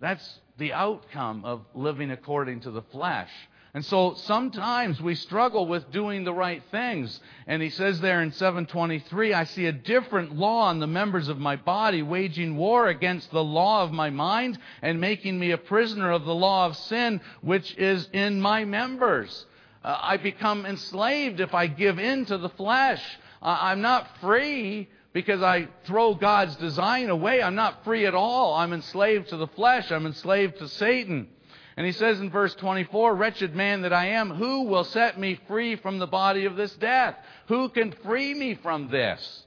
That's 0.00 0.38
the 0.56 0.72
outcome 0.72 1.44
of 1.44 1.66
living 1.74 2.12
according 2.12 2.60
to 2.60 2.70
the 2.70 2.82
flesh. 2.82 3.30
And 3.76 3.84
so 3.84 4.14
sometimes 4.14 5.02
we 5.02 5.14
struggle 5.14 5.66
with 5.66 5.90
doing 5.90 6.24
the 6.24 6.32
right 6.32 6.62
things. 6.70 7.20
And 7.46 7.60
he 7.60 7.68
says 7.68 8.00
there 8.00 8.22
in 8.22 8.32
723, 8.32 9.34
I 9.34 9.44
see 9.44 9.66
a 9.66 9.72
different 9.72 10.34
law 10.34 10.70
in 10.70 10.78
the 10.78 10.86
members 10.86 11.28
of 11.28 11.38
my 11.38 11.56
body, 11.56 12.00
waging 12.00 12.56
war 12.56 12.86
against 12.86 13.30
the 13.32 13.44
law 13.44 13.82
of 13.82 13.92
my 13.92 14.08
mind 14.08 14.58
and 14.80 14.98
making 14.98 15.38
me 15.38 15.50
a 15.50 15.58
prisoner 15.58 16.10
of 16.10 16.24
the 16.24 16.34
law 16.34 16.64
of 16.64 16.74
sin, 16.74 17.20
which 17.42 17.76
is 17.76 18.08
in 18.14 18.40
my 18.40 18.64
members. 18.64 19.44
Uh, 19.84 19.98
I 20.00 20.16
become 20.16 20.64
enslaved 20.64 21.40
if 21.40 21.52
I 21.52 21.66
give 21.66 21.98
in 21.98 22.24
to 22.24 22.38
the 22.38 22.48
flesh. 22.48 23.02
Uh, 23.42 23.58
I'm 23.60 23.82
not 23.82 24.08
free 24.22 24.88
because 25.12 25.42
I 25.42 25.68
throw 25.84 26.14
God's 26.14 26.56
design 26.56 27.10
away. 27.10 27.42
I'm 27.42 27.56
not 27.56 27.84
free 27.84 28.06
at 28.06 28.14
all. 28.14 28.54
I'm 28.54 28.72
enslaved 28.72 29.28
to 29.28 29.36
the 29.36 29.48
flesh. 29.48 29.92
I'm 29.92 30.06
enslaved 30.06 30.60
to 30.60 30.68
Satan. 30.70 31.28
And 31.76 31.84
he 31.84 31.92
says 31.92 32.20
in 32.20 32.30
verse 32.30 32.54
24, 32.54 33.14
Wretched 33.14 33.54
man 33.54 33.82
that 33.82 33.92
I 33.92 34.06
am, 34.10 34.30
who 34.30 34.62
will 34.62 34.84
set 34.84 35.20
me 35.20 35.38
free 35.46 35.76
from 35.76 35.98
the 35.98 36.06
body 36.06 36.46
of 36.46 36.56
this 36.56 36.74
death? 36.76 37.16
Who 37.48 37.68
can 37.68 37.92
free 37.92 38.32
me 38.32 38.54
from 38.54 38.88
this? 38.88 39.44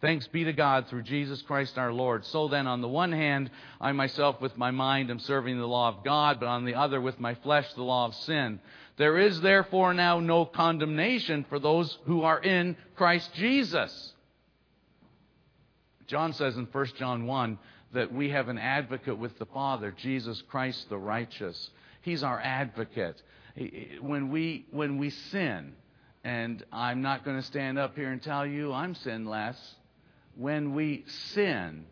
Thanks 0.00 0.26
be 0.26 0.44
to 0.44 0.52
God 0.52 0.88
through 0.88 1.02
Jesus 1.02 1.42
Christ 1.42 1.78
our 1.78 1.92
Lord. 1.92 2.24
So 2.24 2.48
then, 2.48 2.66
on 2.66 2.80
the 2.80 2.88
one 2.88 3.12
hand, 3.12 3.50
I 3.80 3.92
myself 3.92 4.40
with 4.40 4.56
my 4.56 4.70
mind 4.70 5.10
am 5.10 5.20
serving 5.20 5.58
the 5.58 5.68
law 5.68 5.90
of 5.90 6.02
God, 6.02 6.40
but 6.40 6.48
on 6.48 6.64
the 6.64 6.74
other, 6.74 7.00
with 7.00 7.20
my 7.20 7.34
flesh, 7.36 7.72
the 7.74 7.84
law 7.84 8.06
of 8.06 8.14
sin. 8.14 8.58
There 8.96 9.18
is 9.18 9.40
therefore 9.40 9.94
now 9.94 10.20
no 10.20 10.44
condemnation 10.44 11.44
for 11.48 11.58
those 11.58 11.98
who 12.06 12.22
are 12.22 12.40
in 12.40 12.76
Christ 12.96 13.32
Jesus. 13.34 14.12
John 16.08 16.32
says 16.32 16.56
in 16.56 16.64
1 16.64 16.86
John 16.98 17.26
1 17.26 17.58
that 17.92 18.12
we 18.12 18.30
have 18.30 18.48
an 18.48 18.58
advocate 18.58 19.18
with 19.18 19.38
the 19.38 19.46
Father, 19.46 19.94
Jesus 19.96 20.42
Christ 20.48 20.88
the 20.88 20.98
righteous. 20.98 21.70
He's 22.00 22.22
our 22.22 22.40
advocate. 22.40 23.20
When 24.00 24.30
we, 24.30 24.66
when 24.70 24.98
we 24.98 25.10
sin, 25.10 25.74
and 26.24 26.64
I'm 26.72 27.02
not 27.02 27.24
going 27.24 27.36
to 27.36 27.46
stand 27.46 27.78
up 27.78 27.96
here 27.96 28.10
and 28.10 28.22
tell 28.22 28.46
you 28.46 28.72
I'm 28.72 28.94
sinless, 28.94 29.56
when 30.36 30.74
we 30.74 31.04
sin, 31.06 31.84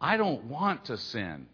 I 0.00 0.16
don't 0.16 0.44
want 0.44 0.86
to 0.86 0.96
sin, 0.96 1.46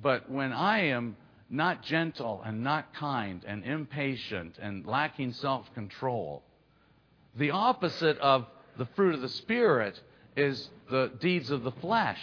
but 0.00 0.30
when 0.30 0.52
I 0.52 0.86
am 0.86 1.16
not 1.50 1.82
gentle 1.82 2.42
and 2.44 2.62
not 2.62 2.94
kind 2.94 3.44
and 3.46 3.64
impatient 3.64 4.56
and 4.60 4.86
lacking 4.86 5.32
self 5.32 5.72
control, 5.74 6.42
the 7.36 7.50
opposite 7.50 8.18
of 8.18 8.46
the 8.76 8.86
fruit 8.96 9.14
of 9.14 9.20
the 9.20 9.28
Spirit 9.28 10.00
is 10.36 10.70
the 10.90 11.10
deeds 11.20 11.50
of 11.50 11.62
the 11.62 11.72
flesh. 11.72 12.20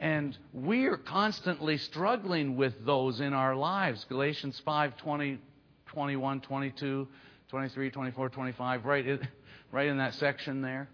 And 0.00 0.36
we 0.54 0.86
are 0.86 0.96
constantly 0.96 1.76
struggling 1.76 2.56
with 2.56 2.86
those 2.86 3.20
in 3.20 3.34
our 3.34 3.54
lives. 3.54 4.06
Galatians 4.08 4.60
5 4.64 4.96
20, 4.96 5.38
21, 5.88 6.40
22, 6.40 7.08
23, 7.50 7.90
24, 7.90 8.28
25, 8.30 8.84
right 8.86 9.06
in, 9.06 9.28
right 9.70 9.86
in 9.86 9.98
that 9.98 10.14
section 10.14 10.62
there. 10.62 10.88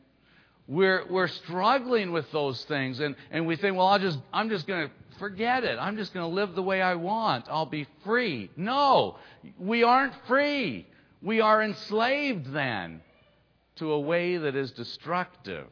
We're, 0.66 1.04
we're 1.08 1.28
struggling 1.28 2.10
with 2.10 2.30
those 2.32 2.64
things, 2.64 2.98
and, 2.98 3.14
and 3.30 3.46
we 3.46 3.54
think, 3.54 3.76
well, 3.76 3.86
I'll 3.86 4.00
just, 4.00 4.18
I'm 4.32 4.48
just 4.48 4.66
going 4.66 4.88
to 4.88 5.18
forget 5.20 5.62
it. 5.62 5.78
I'm 5.78 5.96
just 5.96 6.12
going 6.12 6.28
to 6.28 6.34
live 6.34 6.56
the 6.56 6.62
way 6.62 6.82
I 6.82 6.96
want. 6.96 7.44
I'll 7.48 7.66
be 7.66 7.86
free. 8.04 8.50
No, 8.56 9.18
we 9.56 9.84
aren't 9.84 10.14
free. 10.26 10.84
We 11.22 11.40
are 11.40 11.62
enslaved 11.62 12.52
then 12.52 13.00
to 13.76 13.92
a 13.92 14.00
way 14.00 14.38
that 14.38 14.56
is 14.56 14.72
destructive. 14.72 15.68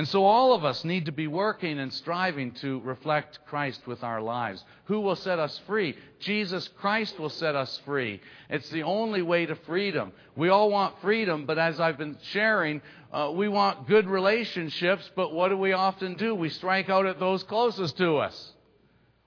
And 0.00 0.08
so 0.08 0.24
all 0.24 0.54
of 0.54 0.64
us 0.64 0.82
need 0.82 1.04
to 1.04 1.12
be 1.12 1.26
working 1.26 1.78
and 1.78 1.92
striving 1.92 2.52
to 2.52 2.80
reflect 2.80 3.38
Christ 3.44 3.86
with 3.86 4.02
our 4.02 4.22
lives. 4.22 4.64
Who 4.84 5.00
will 5.00 5.14
set 5.14 5.38
us 5.38 5.60
free? 5.66 5.94
Jesus 6.20 6.70
Christ 6.78 7.18
will 7.18 7.28
set 7.28 7.54
us 7.54 7.78
free. 7.84 8.22
It's 8.48 8.70
the 8.70 8.84
only 8.84 9.20
way 9.20 9.44
to 9.44 9.54
freedom. 9.54 10.12
We 10.36 10.48
all 10.48 10.70
want 10.70 10.98
freedom, 11.02 11.44
but 11.44 11.58
as 11.58 11.78
I've 11.78 11.98
been 11.98 12.16
sharing, 12.32 12.80
uh, 13.12 13.30
we 13.34 13.48
want 13.48 13.88
good 13.88 14.06
relationships, 14.06 15.10
but 15.14 15.34
what 15.34 15.50
do 15.50 15.58
we 15.58 15.74
often 15.74 16.14
do? 16.14 16.34
We 16.34 16.48
strike 16.48 16.88
out 16.88 17.04
at 17.04 17.20
those 17.20 17.42
closest 17.42 17.98
to 17.98 18.16
us. 18.16 18.54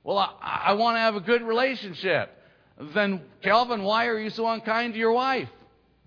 Well, 0.03 0.18
I, 0.18 0.63
I 0.70 0.74
want 0.74 0.96
to 0.96 1.01
have 1.01 1.15
a 1.15 1.22
good 1.22 1.44
relationship. 1.44 2.36
Then, 2.96 3.22
Calvin, 3.44 3.84
why 3.84 4.08
are 4.08 4.18
you 4.18 4.32
so 4.32 4.48
unkind 4.48 4.94
to 4.94 5.00
your 5.00 5.13
wife? 5.13 5.50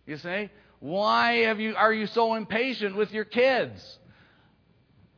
You 0.08 0.16
say, 0.16 0.50
why 0.80 1.34
have 1.42 1.60
you, 1.60 1.76
are 1.76 1.92
you 1.92 2.08
so 2.08 2.34
impatient 2.34 2.96
with 2.96 3.12
your 3.12 3.24
kids? 3.24 4.00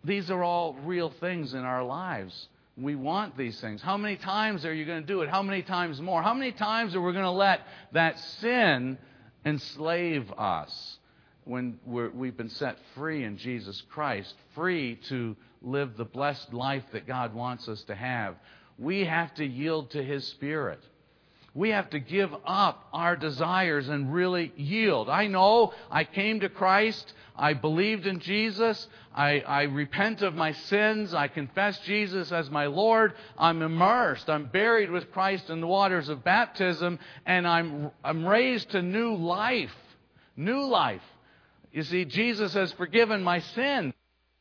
These 0.05 0.31
are 0.31 0.43
all 0.43 0.75
real 0.85 1.11
things 1.11 1.55
in 1.55 1.61
our 1.61 1.85
lives. 1.85 2.49
We 2.76 2.95
want 2.95 3.37
these 3.37 3.61
things. 3.61 3.83
How 3.83 3.97
many 3.97 4.17
times 4.17 4.64
are 4.64 4.73
you 4.73 4.85
going 4.85 5.00
to 5.00 5.07
do 5.07 5.23
it? 5.23 5.28
How 5.28 5.43
many 5.43 5.62
times 5.62 6.00
more? 6.00 6.23
How 6.23 6.35
many 6.35 6.52
times 6.52 6.95
are 6.95 7.00
we 7.00 7.12
going 7.12 7.25
to 7.25 7.31
let 7.31 7.62
that 7.93 8.19
sin 8.40 8.99
enslave 9.45 10.31
us 10.38 10.99
when 11.45 11.81
we 11.85 12.28
have 12.28 12.37
been 12.37 12.50
set 12.50 12.78
free 12.95 13.25
in 13.25 13.37
Jesus 13.37 13.83
Christ, 13.90 14.35
free 14.55 14.97
to 15.09 15.37
live 15.61 15.97
the 15.97 16.05
blessed 16.05 16.52
life 16.52 16.85
that 16.93 17.07
God 17.07 17.35
wants 17.35 17.69
us 17.69 17.83
to 17.85 17.97
have? 17.97 18.37
We 18.78 19.05
have 19.05 19.35
to 19.35 19.45
yield 19.45 19.90
to 19.90 20.02
His 20.02 20.25
Spirit. 20.28 20.81
We 21.59 21.71
have 21.71 21.91
to 21.91 21.99
give 21.99 22.33
up 22.47 22.87
our 22.93 23.17
desires 23.17 23.88
and 23.88 24.15
really 24.15 24.53
yield. 24.57 25.09
I 25.11 25.27
know 25.27 25.75
I 25.91 26.05
came 26.05 26.38
to 26.38 26.49
Christ. 26.49 27.12
I 27.35 27.55
believed 27.55 28.07
in 28.07 28.21
Jesus. 28.21 28.87
I, 29.12 29.41
I, 29.41 29.62
repent 29.65 30.23
of 30.23 30.37
my 30.37 30.53
sins. 30.53 31.15
I 31.15 31.27
confess 31.27 31.77
Jesus 31.81 32.31
as 32.31 32.49
my 32.49 32.67
Lord. 32.67 33.15
I'm 33.37 33.62
immersed. 33.62 34.31
I'm 34.31 34.45
buried 34.45 34.88
with 34.88 35.11
Christ 35.11 35.50
in 35.50 35.61
the 35.61 35.67
waters 35.67 36.09
of 36.09 36.23
baptism, 36.23 37.00
and 37.27 37.45
I'm, 37.45 37.91
I'm 38.05 38.25
raised 38.25 38.71
to 38.71 38.81
new 38.81 39.17
life. 39.17 39.75
New 40.37 40.65
life. 40.65 41.03
You 41.73 41.83
see, 41.83 42.05
Jesus 42.05 42.55
has 42.55 42.71
forgiven 42.71 43.25
my 43.25 43.41
sin. 43.41 43.93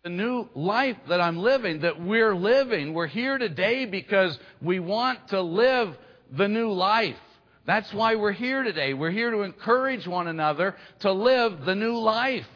the 0.03 0.11
new 0.11 0.47
life 0.53 0.97
that 1.09 1.19
I'm 1.19 1.39
living, 1.39 1.79
that 1.79 1.99
we're 1.99 2.35
living. 2.35 2.93
We're 2.93 3.07
here 3.07 3.39
today 3.39 3.85
because 3.85 4.37
we 4.61 4.79
want 4.79 5.29
to 5.29 5.41
live 5.41 5.97
the 6.31 6.47
new 6.47 6.71
life. 6.71 7.17
That's 7.65 7.93
why 7.93 8.15
we're 8.15 8.31
here 8.31 8.63
today. 8.63 8.93
We're 8.93 9.11
here 9.11 9.31
to 9.31 9.41
encourage 9.41 10.07
one 10.07 10.27
another 10.27 10.75
to 10.99 11.11
live 11.11 11.65
the 11.65 11.75
new 11.75 11.97
life, 11.97 12.47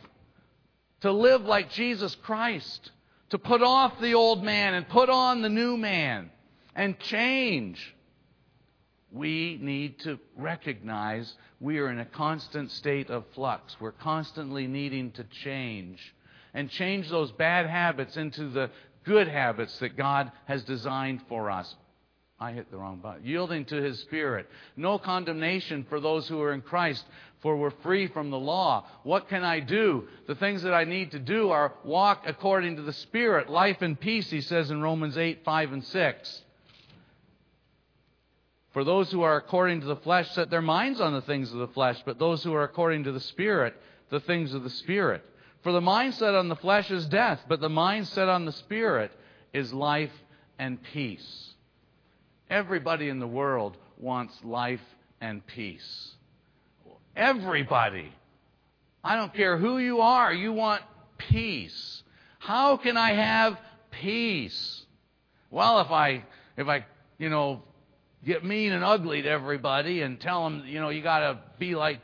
to 1.02 1.12
live 1.12 1.42
like 1.42 1.70
Jesus 1.72 2.16
Christ, 2.16 2.92
to 3.30 3.38
put 3.38 3.62
off 3.62 4.00
the 4.00 4.14
old 4.14 4.44
man 4.44 4.74
and 4.74 4.88
put 4.88 5.10
on 5.10 5.42
the 5.42 5.50
new 5.50 5.76
man 5.76 6.32
and 6.76 6.98
change. 7.00 7.96
We 9.12 9.60
need 9.62 10.00
to 10.02 10.18
recognize 10.38 11.34
we 11.60 11.80
are 11.80 11.90
in 11.90 12.00
a 12.00 12.06
constant 12.06 12.72
state 12.72 13.10
of 13.10 13.26
flux. 13.34 13.76
We're 13.80 13.92
constantly 13.92 14.68
needing 14.68 15.12
to 15.12 15.26
change 15.44 16.00
and 16.54 16.70
change 16.70 17.10
those 17.10 17.32
bad 17.34 17.68
habits 17.68 18.16
into 18.16 18.50
the 18.50 18.70
good 19.04 19.28
habits 19.28 19.78
that 19.80 19.98
God 19.98 20.32
has 20.46 20.64
designed 20.64 21.22
for 21.28 21.50
us. 21.52 21.76
I 22.42 22.54
hit 22.54 22.72
the 22.72 22.78
wrong 22.78 22.98
button. 22.98 23.24
Yielding 23.24 23.66
to 23.66 23.76
His 23.76 24.00
Spirit. 24.00 24.50
No 24.76 24.98
condemnation 24.98 25.86
for 25.88 26.00
those 26.00 26.28
who 26.28 26.42
are 26.42 26.54
in 26.54 26.62
Christ, 26.62 27.06
for 27.42 27.56
we're 27.56 27.70
free 27.70 28.08
from 28.08 28.32
the 28.32 28.40
law. 28.40 28.88
What 29.04 29.30
can 29.30 29.44
I 29.44 29.60
do? 29.60 30.08
The 30.28 30.34
things 30.34 30.64
that 30.64 30.74
I 30.74 30.86
need 30.86 31.12
to 31.12 31.20
do 31.20 31.52
are 31.52 31.76
walk 31.86 32.24
according 32.26 32.78
to 32.78 32.82
the 32.82 32.94
Spirit. 32.94 33.48
Life 33.48 33.84
and 33.84 33.98
peace, 33.98 34.32
He 34.32 34.42
says 34.42 34.72
in 34.72 34.82
Romans 34.82 35.20
8, 35.20 35.46
5, 35.46 35.72
and 35.72 35.84
6. 35.84 36.42
For 38.74 38.84
those 38.84 39.12
who 39.12 39.22
are 39.22 39.36
according 39.36 39.82
to 39.82 39.88
the 39.88 39.98
flesh 39.98 40.32
set 40.32 40.50
their 40.50 40.64
minds 40.64 41.00
on 41.00 41.14
the 41.14 41.22
things 41.22 41.54
of 41.54 41.60
the 41.60 41.68
flesh, 41.68 42.02
but 42.06 42.18
those 42.18 42.44
who 42.44 42.56
are 42.56 42.64
according 42.64 43.04
to 43.04 43.12
the 43.12 43.20
Spirit, 43.20 43.76
the 44.10 44.20
things 44.20 44.56
of 44.56 44.64
the 44.64 44.70
Spirit. 44.72 45.24
For 45.62 45.72
the 45.72 45.82
mind 45.82 46.16
set 46.16 46.34
on 46.34 46.48
the 46.48 46.56
flesh 46.56 46.90
is 46.90 47.06
death, 47.06 47.40
but 47.48 47.60
the 47.60 47.70
mind 47.70 48.08
set 48.08 48.30
on 48.30 48.46
the 48.46 48.52
Spirit 48.52 49.12
is 49.54 49.72
life 49.72 50.12
and 50.58 50.82
peace. 50.82 51.54
Everybody 52.52 53.08
in 53.08 53.20
the 53.20 53.28
world 53.28 53.78
wants 53.98 54.38
life 54.44 54.82
and 55.22 55.46
peace. 55.48 56.12
Everybody. 57.16 58.12
I 59.02 59.16
don't 59.16 59.34
care 59.34 59.58
who 59.58 59.78
you 59.78 60.02
are, 60.02 60.34
you 60.34 60.52
want 60.52 60.84
peace. 61.18 62.04
How 62.40 62.76
can 62.76 62.98
I 62.98 63.14
have 63.14 63.58
peace? 63.90 64.86
Well, 65.50 65.80
if 65.80 65.92
I 65.92 66.26
if 66.58 66.68
I, 66.68 66.86
you 67.18 67.30
know, 67.30 67.64
get 68.26 68.44
mean 68.44 68.74
and 68.74 68.84
ugly 68.84 69.22
to 69.22 69.30
everybody 69.30 70.02
and 70.02 70.20
tell 70.20 70.44
them, 70.44 70.64
you 70.66 70.82
know, 70.82 70.90
you 70.90 71.02
got 71.02 71.20
to 71.20 71.40
be 71.58 71.76
like 71.76 72.02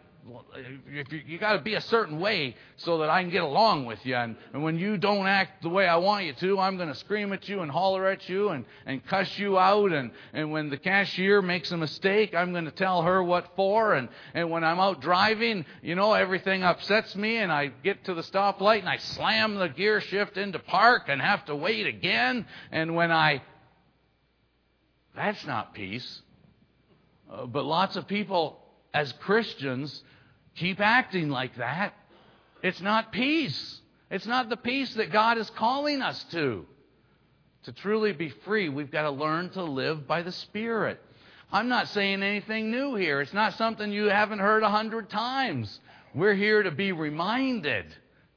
you 1.28 1.38
got 1.38 1.54
to 1.54 1.60
be 1.60 1.76
a 1.76 1.82
certain 1.82 2.20
way 2.20 2.56
so 2.78 3.00
that 3.00 3.10
I 3.10 3.22
can 3.22 3.32
get 3.32 3.44
along 3.44 3.86
with 3.86 4.06
you. 4.06 4.16
And, 4.16 4.36
and 4.54 4.64
when 4.64 4.78
you 4.78 4.98
don't 4.98 5.28
act 5.28 5.64
the 5.64 5.70
way 5.70 5.88
I 5.88 5.98
want 5.98 6.26
you 6.26 6.34
to, 6.34 6.60
I'm 6.60 6.76
going 6.78 6.90
to 6.90 6.96
scream 6.96 7.32
at 7.34 7.48
you 7.48 7.62
and 7.62 7.72
holler 7.72 8.08
at 8.08 8.28
you 8.28 8.50
and, 8.50 8.66
and 8.86 9.06
cuss 9.06 9.38
you 9.38 9.58
out. 9.58 9.92
And, 9.92 10.12
and 10.34 10.52
when 10.52 10.70
the 10.70 10.78
cashier 10.78 11.42
makes 11.42 11.72
a 11.72 11.78
mistake, 11.78 12.36
I'm 12.36 12.52
going 12.52 12.66
to 12.66 12.72
tell 12.72 13.04
her 13.04 13.24
what 13.24 13.52
for. 13.56 13.94
And, 13.94 14.10
and 14.34 14.50
when 14.50 14.64
I'm 14.64 14.80
out 14.80 15.02
driving, 15.02 15.66
you 15.82 15.96
know, 15.96 16.14
everything 16.14 16.64
upsets 16.64 17.16
me 17.16 17.38
and 17.38 17.52
I 17.52 17.68
get 17.68 18.06
to 18.06 18.14
the 18.14 18.24
stoplight 18.24 18.80
and 18.80 18.90
I 18.90 18.98
slam 18.98 19.56
the 19.56 19.70
gear 19.70 20.02
shift 20.02 20.38
into 20.38 20.60
park 20.60 21.04
and 21.08 21.22
have 21.22 21.46
to 21.46 21.56
wait 21.56 21.88
again. 21.88 22.46
And 22.72 22.96
when 22.96 23.12
I. 23.12 23.42
That's 25.16 25.46
not 25.46 25.74
peace. 25.74 26.22
Uh, 27.32 27.46
but 27.46 27.66
lots 27.66 27.96
of 27.96 28.08
people, 28.08 28.60
as 28.94 29.12
Christians, 29.14 30.04
keep 30.58 30.80
acting 30.80 31.30
like 31.30 31.56
that, 31.58 31.94
it's 32.62 32.82
not 32.82 33.12
peace. 33.12 33.82
It's 34.10 34.26
not 34.26 34.50
the 34.50 34.58
peace 34.58 34.94
that 34.96 35.12
God 35.12 35.38
is 35.38 35.50
calling 35.52 36.02
us 36.02 36.24
to. 36.32 36.66
To 37.64 37.72
truly 37.72 38.14
be 38.14 38.30
free, 38.46 38.70
we've 38.70 38.92
got 38.92 39.04
to 39.04 39.12
learn 39.12 39.50
to 39.52 39.64
live 39.64 40.08
by 40.08 40.22
the 40.22 40.32
Spirit. 40.32 41.02
I'm 41.52 41.70
not 41.70 41.90
saying 41.90 42.24
anything 42.24 42.72
new 42.72 42.96
here. 42.96 43.22
It's 43.22 43.34
not 43.34 43.54
something 43.56 43.92
you 43.92 44.06
haven't 44.06 44.40
heard 44.40 44.64
a 44.64 44.70
hundred 44.70 45.10
times. 45.10 45.80
We're 46.14 46.36
here 46.36 46.64
to 46.64 46.72
be 46.72 46.92
reminded 46.92 47.86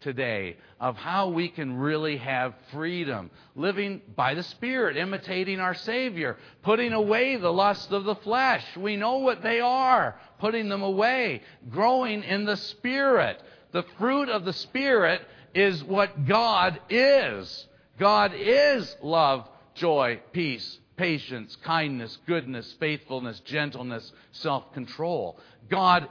today 0.01 0.57
of 0.81 0.97
how 0.97 1.29
we 1.29 1.49
can 1.49 1.77
really 1.77 2.17
have 2.17 2.55
freedom, 2.73 3.31
living 3.55 4.01
by 4.17 4.35
the 4.35 4.43
Spirit, 4.43 4.97
imitating 4.97 5.61
our 5.61 5.75
Savior, 5.75 6.37
putting 6.63 6.93
away 6.93 7.37
the 7.37 7.53
lust 7.53 7.93
of 7.93 8.05
the 8.05 8.15
flesh. 8.17 8.65
We 8.77 8.97
know 8.97 9.19
what 9.19 9.43
they 9.43 9.61
are, 9.61 10.19
putting 10.39 10.69
them 10.69 10.83
away, 10.83 11.43
growing 11.71 12.23
in 12.23 12.45
the 12.45 12.57
Spirit. 12.57 13.41
The 13.73 13.85
fruit 13.99 14.29
of 14.29 14.45
the 14.45 14.53
Spirit 14.53 15.21
is 15.55 15.85
what 15.85 16.27
God 16.27 16.81
is. 16.89 17.67
God 17.99 18.33
is 18.35 18.97
love, 19.03 19.49
joy, 19.75 20.21
peace, 20.33 20.79
patience, 20.97 21.57
kindness, 21.65 22.19
goodness, 22.27 22.75
faithfulness, 22.81 23.41
gentleness, 23.41 24.13
self 24.33 24.73
control. 24.73 25.39
God 25.69 26.09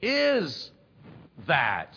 is 0.00 0.70
that. 1.46 1.94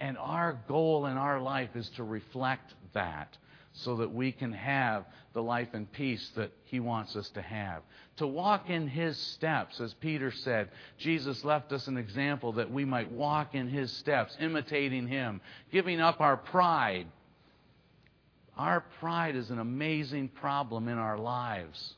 And 0.00 0.18
our 0.18 0.58
goal 0.68 1.06
in 1.06 1.16
our 1.16 1.40
life 1.40 1.70
is 1.74 1.88
to 1.90 2.04
reflect 2.04 2.74
that 2.92 3.36
so 3.74 3.96
that 3.96 4.12
we 4.12 4.32
can 4.32 4.52
have 4.52 5.04
the 5.32 5.42
life 5.42 5.68
and 5.72 5.90
peace 5.90 6.30
that 6.36 6.52
He 6.64 6.78
wants 6.78 7.16
us 7.16 7.28
to 7.30 7.42
have. 7.42 7.82
To 8.18 8.26
walk 8.26 8.70
in 8.70 8.86
His 8.86 9.18
steps, 9.18 9.80
as 9.80 9.92
Peter 9.94 10.30
said, 10.30 10.70
Jesus 10.96 11.44
left 11.44 11.72
us 11.72 11.88
an 11.88 11.96
example 11.96 12.52
that 12.52 12.70
we 12.70 12.84
might 12.84 13.10
walk 13.10 13.54
in 13.54 13.68
His 13.68 13.92
steps, 13.92 14.36
imitating 14.40 15.08
Him, 15.08 15.40
giving 15.72 16.00
up 16.00 16.20
our 16.20 16.36
pride. 16.36 17.06
Our 18.56 18.84
pride 19.00 19.34
is 19.34 19.50
an 19.50 19.58
amazing 19.58 20.28
problem 20.28 20.86
in 20.86 20.98
our 20.98 21.18
lives. 21.18 21.94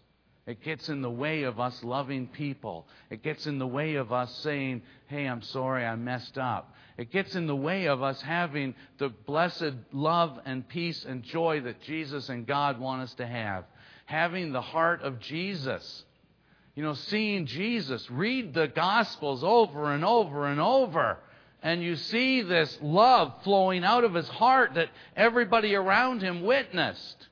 It 0.47 0.63
gets 0.63 0.89
in 0.89 1.03
the 1.03 1.11
way 1.11 1.43
of 1.43 1.59
us 1.59 1.83
loving 1.83 2.29
people. 2.29 2.87
It 3.11 3.25
gets 3.25 3.47
in 3.47 3.59
the 3.59 3.67
way 3.67 3.97
of 3.97 4.13
us 4.13 4.33
saying, 4.37 4.83
hey, 5.09 5.27
I'm 5.27 5.43
sorry, 5.43 5.85
I 5.85 5.97
messed 5.97 6.39
up. 6.39 6.73
It 6.97 7.11
gets 7.11 7.35
in 7.35 7.49
the 7.49 7.57
way 7.57 7.87
of 7.87 8.03
us 8.03 8.23
having 8.23 8.75
the 8.99 9.09
blessed 9.09 9.75
love 9.93 10.39
and 10.47 10.67
peace 10.67 11.05
and 11.05 11.25
joy 11.25 11.61
that 11.63 11.83
Jesus 11.83 12.29
and 12.29 12.47
God 12.47 12.79
want 12.79 13.03
us 13.03 13.15
to 13.15 13.27
have. 13.27 13.65
Having 14.07 14.53
the 14.53 14.63
heart 14.63 15.03
of 15.03 15.19
Jesus. 15.19 16.05
You 16.77 16.85
know, 16.85 16.95
seeing 16.95 17.47
Jesus. 17.47 18.09
Read 18.09 18.55
the 18.55 18.69
Gospels 18.69 19.43
over 19.43 19.93
and 19.93 20.05
over 20.05 20.47
and 20.47 20.61
over. 20.61 21.19
And 21.61 21.83
you 21.83 21.97
see 21.97 22.43
this 22.43 22.79
love 22.81 23.33
flowing 23.43 23.83
out 23.83 24.05
of 24.05 24.15
his 24.15 24.29
heart 24.29 24.75
that 24.75 24.91
everybody 25.17 25.75
around 25.75 26.23
him 26.23 26.45
witnessed. 26.45 27.27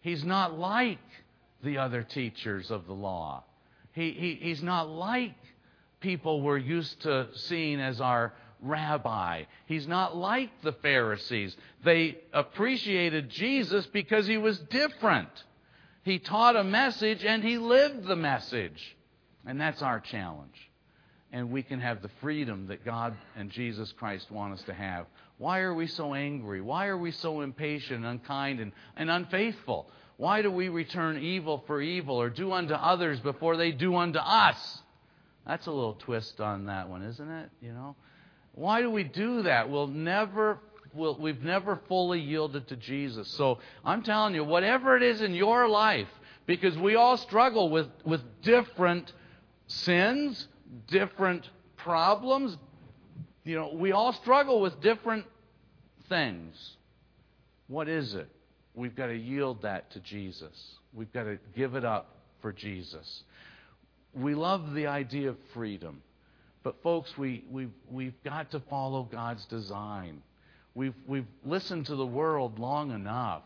He's 0.00 0.24
not 0.24 0.58
like 0.58 0.98
the 1.62 1.78
other 1.78 2.02
teachers 2.02 2.70
of 2.70 2.86
the 2.86 2.92
law. 2.92 3.44
He, 3.92 4.12
he, 4.12 4.34
he's 4.40 4.62
not 4.62 4.88
like 4.88 5.34
people 6.00 6.42
we're 6.42 6.58
used 6.58 7.02
to 7.02 7.28
seeing 7.34 7.80
as 7.80 8.00
our 8.00 8.32
rabbi. 8.60 9.44
He's 9.66 9.86
not 9.86 10.16
like 10.16 10.50
the 10.62 10.72
Pharisees. 10.72 11.56
They 11.84 12.18
appreciated 12.32 13.30
Jesus 13.30 13.86
because 13.86 14.26
he 14.26 14.38
was 14.38 14.58
different. 14.58 15.30
He 16.02 16.18
taught 16.18 16.56
a 16.56 16.64
message 16.64 17.24
and 17.24 17.42
he 17.42 17.58
lived 17.58 18.06
the 18.06 18.16
message. 18.16 18.96
And 19.46 19.60
that's 19.60 19.82
our 19.82 20.00
challenge. 20.00 20.54
And 21.32 21.50
we 21.50 21.62
can 21.62 21.80
have 21.80 22.02
the 22.02 22.10
freedom 22.20 22.68
that 22.68 22.84
God 22.84 23.16
and 23.36 23.50
Jesus 23.50 23.92
Christ 23.92 24.30
want 24.30 24.54
us 24.54 24.62
to 24.64 24.74
have. 24.74 25.06
Why 25.38 25.60
are 25.60 25.74
we 25.74 25.86
so 25.86 26.14
angry? 26.14 26.60
Why 26.60 26.86
are 26.86 26.96
we 26.96 27.10
so 27.10 27.40
impatient, 27.42 28.04
unkind, 28.04 28.60
and, 28.60 28.72
and 28.96 29.10
unfaithful? 29.10 29.90
Why 30.16 30.42
do 30.42 30.50
we 30.50 30.68
return 30.68 31.18
evil 31.18 31.62
for 31.66 31.80
evil 31.80 32.20
or 32.20 32.30
do 32.30 32.52
unto 32.52 32.74
others 32.74 33.20
before 33.20 33.56
they 33.56 33.72
do 33.72 33.96
unto 33.96 34.18
us? 34.18 34.82
That's 35.46 35.66
a 35.66 35.70
little 35.70 35.94
twist 35.94 36.40
on 36.40 36.66
that 36.66 36.88
one, 36.88 37.02
isn't 37.02 37.30
it? 37.30 37.50
You 37.60 37.72
know? 37.72 37.96
Why 38.52 38.80
do 38.80 38.90
we 38.90 39.04
do 39.04 39.42
that? 39.42 39.70
We'll 39.70 39.86
never 39.86 40.58
we'll, 40.96 41.16
we've 41.16 41.42
never 41.42 41.80
fully 41.88 42.20
yielded 42.20 42.68
to 42.68 42.76
Jesus. 42.76 43.28
So 43.28 43.58
I'm 43.84 44.02
telling 44.02 44.34
you, 44.34 44.44
whatever 44.44 44.96
it 44.96 45.02
is 45.02 45.20
in 45.20 45.34
your 45.34 45.68
life, 45.68 46.08
because 46.46 46.76
we 46.78 46.96
all 46.96 47.16
struggle 47.16 47.68
with, 47.68 47.88
with 48.04 48.22
different 48.42 49.12
sins, 49.66 50.48
different 50.86 51.48
problems. 51.76 52.56
You 53.44 53.56
know, 53.56 53.72
we 53.74 53.92
all 53.92 54.12
struggle 54.12 54.60
with 54.60 54.80
different 54.80 55.26
things. 56.08 56.76
What 57.68 57.88
is 57.88 58.14
it? 58.14 58.28
We've 58.76 58.94
got 58.94 59.06
to 59.06 59.16
yield 59.16 59.62
that 59.62 59.90
to 59.92 60.00
Jesus. 60.00 60.76
We've 60.92 61.12
got 61.12 61.24
to 61.24 61.38
give 61.56 61.74
it 61.74 61.84
up 61.84 62.10
for 62.42 62.52
Jesus. 62.52 63.24
We 64.14 64.34
love 64.34 64.74
the 64.74 64.86
idea 64.86 65.30
of 65.30 65.36
freedom. 65.54 66.02
But, 66.62 66.82
folks, 66.82 67.16
we, 67.16 67.44
we've, 67.50 67.72
we've 67.90 68.22
got 68.22 68.50
to 68.50 68.60
follow 68.60 69.04
God's 69.04 69.46
design. 69.46 70.22
We've, 70.74 70.94
we've 71.06 71.26
listened 71.44 71.86
to 71.86 71.96
the 71.96 72.06
world 72.06 72.58
long 72.58 72.90
enough. 72.90 73.42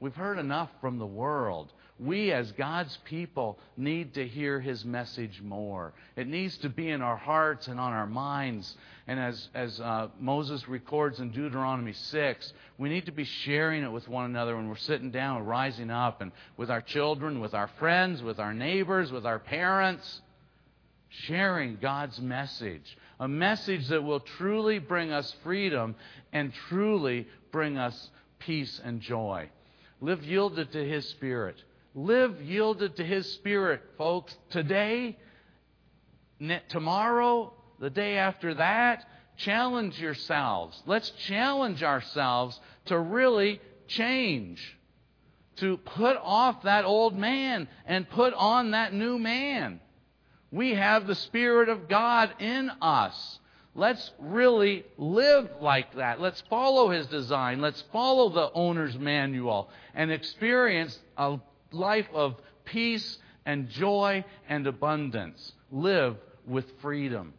We've 0.00 0.14
heard 0.14 0.38
enough 0.38 0.70
from 0.80 0.98
the 0.98 1.06
world. 1.06 1.70
We 1.98 2.32
as 2.32 2.50
God's 2.52 2.96
people 3.04 3.58
need 3.76 4.14
to 4.14 4.26
hear 4.26 4.60
his 4.60 4.84
message 4.84 5.40
more. 5.42 5.92
It 6.16 6.26
needs 6.26 6.56
to 6.58 6.68
be 6.68 6.88
in 6.88 7.02
our 7.02 7.16
hearts 7.16 7.68
and 7.68 7.78
on 7.78 7.92
our 7.92 8.06
minds. 8.06 8.76
And 9.06 9.20
as, 9.20 9.48
as 9.54 9.78
uh, 9.80 10.08
Moses 10.18 10.66
records 10.68 11.20
in 11.20 11.30
Deuteronomy 11.30 11.92
6, 11.92 12.52
we 12.78 12.88
need 12.88 13.06
to 13.06 13.12
be 13.12 13.24
sharing 13.24 13.82
it 13.82 13.92
with 13.92 14.08
one 14.08 14.24
another 14.24 14.56
when 14.56 14.68
we're 14.68 14.76
sitting 14.76 15.10
down, 15.10 15.44
rising 15.44 15.90
up, 15.90 16.20
and 16.20 16.32
with 16.56 16.70
our 16.70 16.80
children, 16.80 17.40
with 17.40 17.54
our 17.54 17.70
friends, 17.78 18.22
with 18.22 18.40
our 18.40 18.54
neighbors, 18.54 19.12
with 19.12 19.26
our 19.26 19.38
parents. 19.38 20.22
Sharing 21.08 21.76
God's 21.76 22.18
message. 22.20 22.96
A 23.20 23.28
message 23.28 23.88
that 23.88 24.02
will 24.02 24.20
truly 24.20 24.78
bring 24.78 25.12
us 25.12 25.34
freedom 25.44 25.94
and 26.32 26.54
truly 26.68 27.28
bring 27.52 27.76
us 27.76 28.10
peace 28.38 28.80
and 28.82 29.00
joy. 29.00 29.50
Live 30.00 30.24
yielded 30.24 30.72
to 30.72 30.84
His 30.84 31.06
Spirit. 31.10 31.62
Live 31.94 32.40
yielded 32.40 32.96
to 32.96 33.04
His 33.04 33.30
Spirit, 33.34 33.82
folks. 33.98 34.34
Today, 34.50 35.18
tomorrow, 36.68 37.52
the 37.80 37.90
day 37.90 38.16
after 38.16 38.54
that, 38.54 39.06
challenge 39.36 40.00
yourselves. 40.00 40.82
Let's 40.86 41.10
challenge 41.10 41.82
ourselves 41.82 42.58
to 42.86 42.98
really 42.98 43.60
change. 43.88 44.78
To 45.56 45.76
put 45.76 46.16
off 46.16 46.62
that 46.62 46.86
old 46.86 47.16
man 47.16 47.68
and 47.84 48.08
put 48.08 48.32
on 48.32 48.70
that 48.70 48.94
new 48.94 49.18
man. 49.18 49.78
We 50.50 50.74
have 50.74 51.06
the 51.06 51.14
Spirit 51.14 51.68
of 51.68 51.88
God 51.88 52.32
in 52.38 52.70
us. 52.80 53.38
Let's 53.74 54.10
really 54.18 54.84
live 54.96 55.50
like 55.60 55.94
that. 55.96 56.20
Let's 56.20 56.42
follow 56.48 56.88
His 56.88 57.06
design. 57.06 57.60
Let's 57.60 57.82
follow 57.92 58.30
the 58.30 58.50
owner's 58.52 58.98
manual 58.98 59.70
and 59.94 60.10
experience 60.10 60.98
a 61.16 61.38
life 61.72 62.08
of 62.12 62.36
peace 62.64 63.18
and 63.44 63.68
joy 63.68 64.24
and 64.48 64.66
abundance. 64.66 65.52
Live 65.70 66.16
with 66.46 66.66
freedom. 66.80 67.34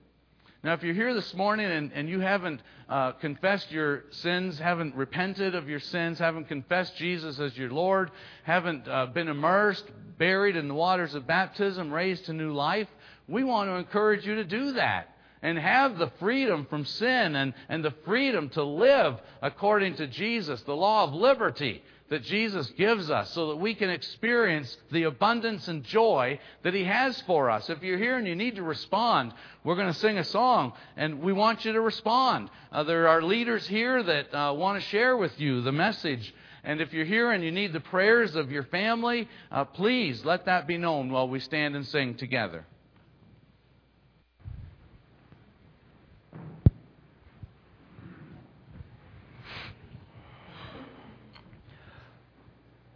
Now, 0.63 0.73
if 0.73 0.81
you're 0.81 0.93
here 0.93 1.13
this 1.13 1.33
morning 1.33 1.65
and, 1.65 1.91
and 1.93 2.07
you 2.07 2.21
haven't 2.21 2.61
uh, 2.87 3.11
confessed 3.13 3.69
your 3.69 4.05
sins, 4.11 4.57
haven't 4.57 4.95
repented 4.95 5.55
of 5.55 5.67
your 5.67 5.81
sins, 5.81 6.19
haven't 6.19 6.47
confessed 6.47 6.95
Jesus 6.95 7.37
as 7.37 7.57
your 7.57 7.69
Lord, 7.69 8.11
haven't 8.43 8.87
uh, 8.87 9.07
been 9.07 9.27
immersed, 9.27 9.83
buried 10.17 10.55
in 10.55 10.69
the 10.69 10.73
waters 10.73 11.15
of 11.15 11.27
baptism, 11.27 11.91
raised 11.91 12.25
to 12.25 12.33
new 12.33 12.53
life, 12.53 12.87
we 13.27 13.43
want 13.43 13.69
to 13.69 13.75
encourage 13.75 14.25
you 14.25 14.35
to 14.35 14.45
do 14.45 14.73
that 14.73 15.09
and 15.41 15.57
have 15.57 15.97
the 15.97 16.11
freedom 16.19 16.65
from 16.69 16.85
sin 16.85 17.35
and, 17.35 17.53
and 17.67 17.83
the 17.83 17.93
freedom 18.05 18.47
to 18.49 18.63
live 18.63 19.19
according 19.41 19.95
to 19.95 20.07
Jesus, 20.07 20.61
the 20.61 20.73
law 20.73 21.03
of 21.03 21.13
liberty 21.13 21.83
that 22.13 22.21
Jesus 22.21 22.71
gives 22.77 23.09
us 23.09 23.31
so 23.31 23.47
that 23.47 23.55
we 23.55 23.73
can 23.73 23.89
experience 23.89 24.77
the 24.91 25.05
abundance 25.05 25.67
and 25.67 25.83
joy 25.83 26.39
that 26.61 26.75
He 26.75 26.83
has 26.83 27.19
for 27.21 27.49
us. 27.49 27.71
If 27.71 27.81
you're 27.81 27.97
here 27.97 28.19
and 28.19 28.27
you 28.27 28.35
need 28.35 28.57
to 28.57 28.61
respond, 28.61 29.33
we're 29.63 29.73
going 29.75 29.91
to 29.91 29.99
sing 29.99 30.19
a 30.19 30.23
song 30.23 30.73
and 30.95 31.23
we 31.23 31.33
want 31.33 31.65
you 31.65 31.73
to 31.73 31.81
respond. 31.81 32.51
Uh, 32.71 32.83
there 32.83 33.07
are 33.07 33.23
leaders 33.23 33.65
here 33.65 34.03
that 34.03 34.31
uh, 34.31 34.53
want 34.53 34.79
to 34.79 34.87
share 34.89 35.17
with 35.17 35.39
you 35.39 35.61
the 35.61 35.71
message. 35.71 36.31
And 36.63 36.81
if 36.81 36.93
you're 36.93 37.03
here 37.03 37.31
and 37.31 37.43
you 37.43 37.51
need 37.51 37.73
the 37.73 37.79
prayers 37.79 38.35
of 38.35 38.51
your 38.51 38.65
family, 38.65 39.27
uh, 39.51 39.65
please 39.65 40.23
let 40.23 40.45
that 40.45 40.67
be 40.67 40.77
known 40.77 41.11
while 41.11 41.27
we 41.27 41.39
stand 41.39 41.75
and 41.75 41.83
sing 41.83 42.13
together. 42.13 42.63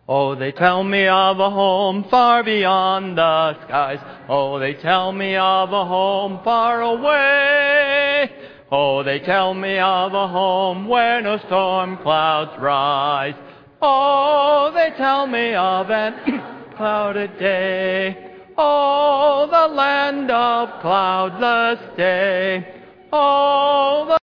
Oh, 0.10 0.36
they 0.36 0.54
tell 0.54 0.86
me 0.86 1.06
of 1.06 1.38
a 1.40 1.50
home 1.50 2.06
far 2.10 2.42
beyond 2.42 3.18
the 3.18 3.62
skies. 3.66 4.00
Oh, 4.30 4.58
they 4.58 4.74
tell 4.76 5.12
me 5.12 5.36
of 5.36 5.74
a 5.74 5.84
home 5.84 6.40
far 6.46 6.82
away. 6.82 8.32
Oh, 8.72 9.04
they 9.04 9.20
tell 9.20 9.54
me 9.54 9.78
of 9.78 10.14
a 10.14 10.28
home 10.30 10.88
where 10.88 11.22
no 11.22 11.38
storm 11.48 11.98
clouds 11.98 12.58
rise. 12.62 13.36
Oh, 13.82 14.72
they 14.74 14.96
tell 14.96 15.28
me 15.28 15.54
of 15.54 15.92
an 15.92 16.42
clouded 16.78 17.38
day. 17.38 18.34
Oh, 18.58 19.46
the 19.52 19.76
land 19.76 20.32
of 20.32 20.82
cloudless 20.82 21.98
day. 21.98 22.76
Oh, 23.12 24.06
the 24.08 24.14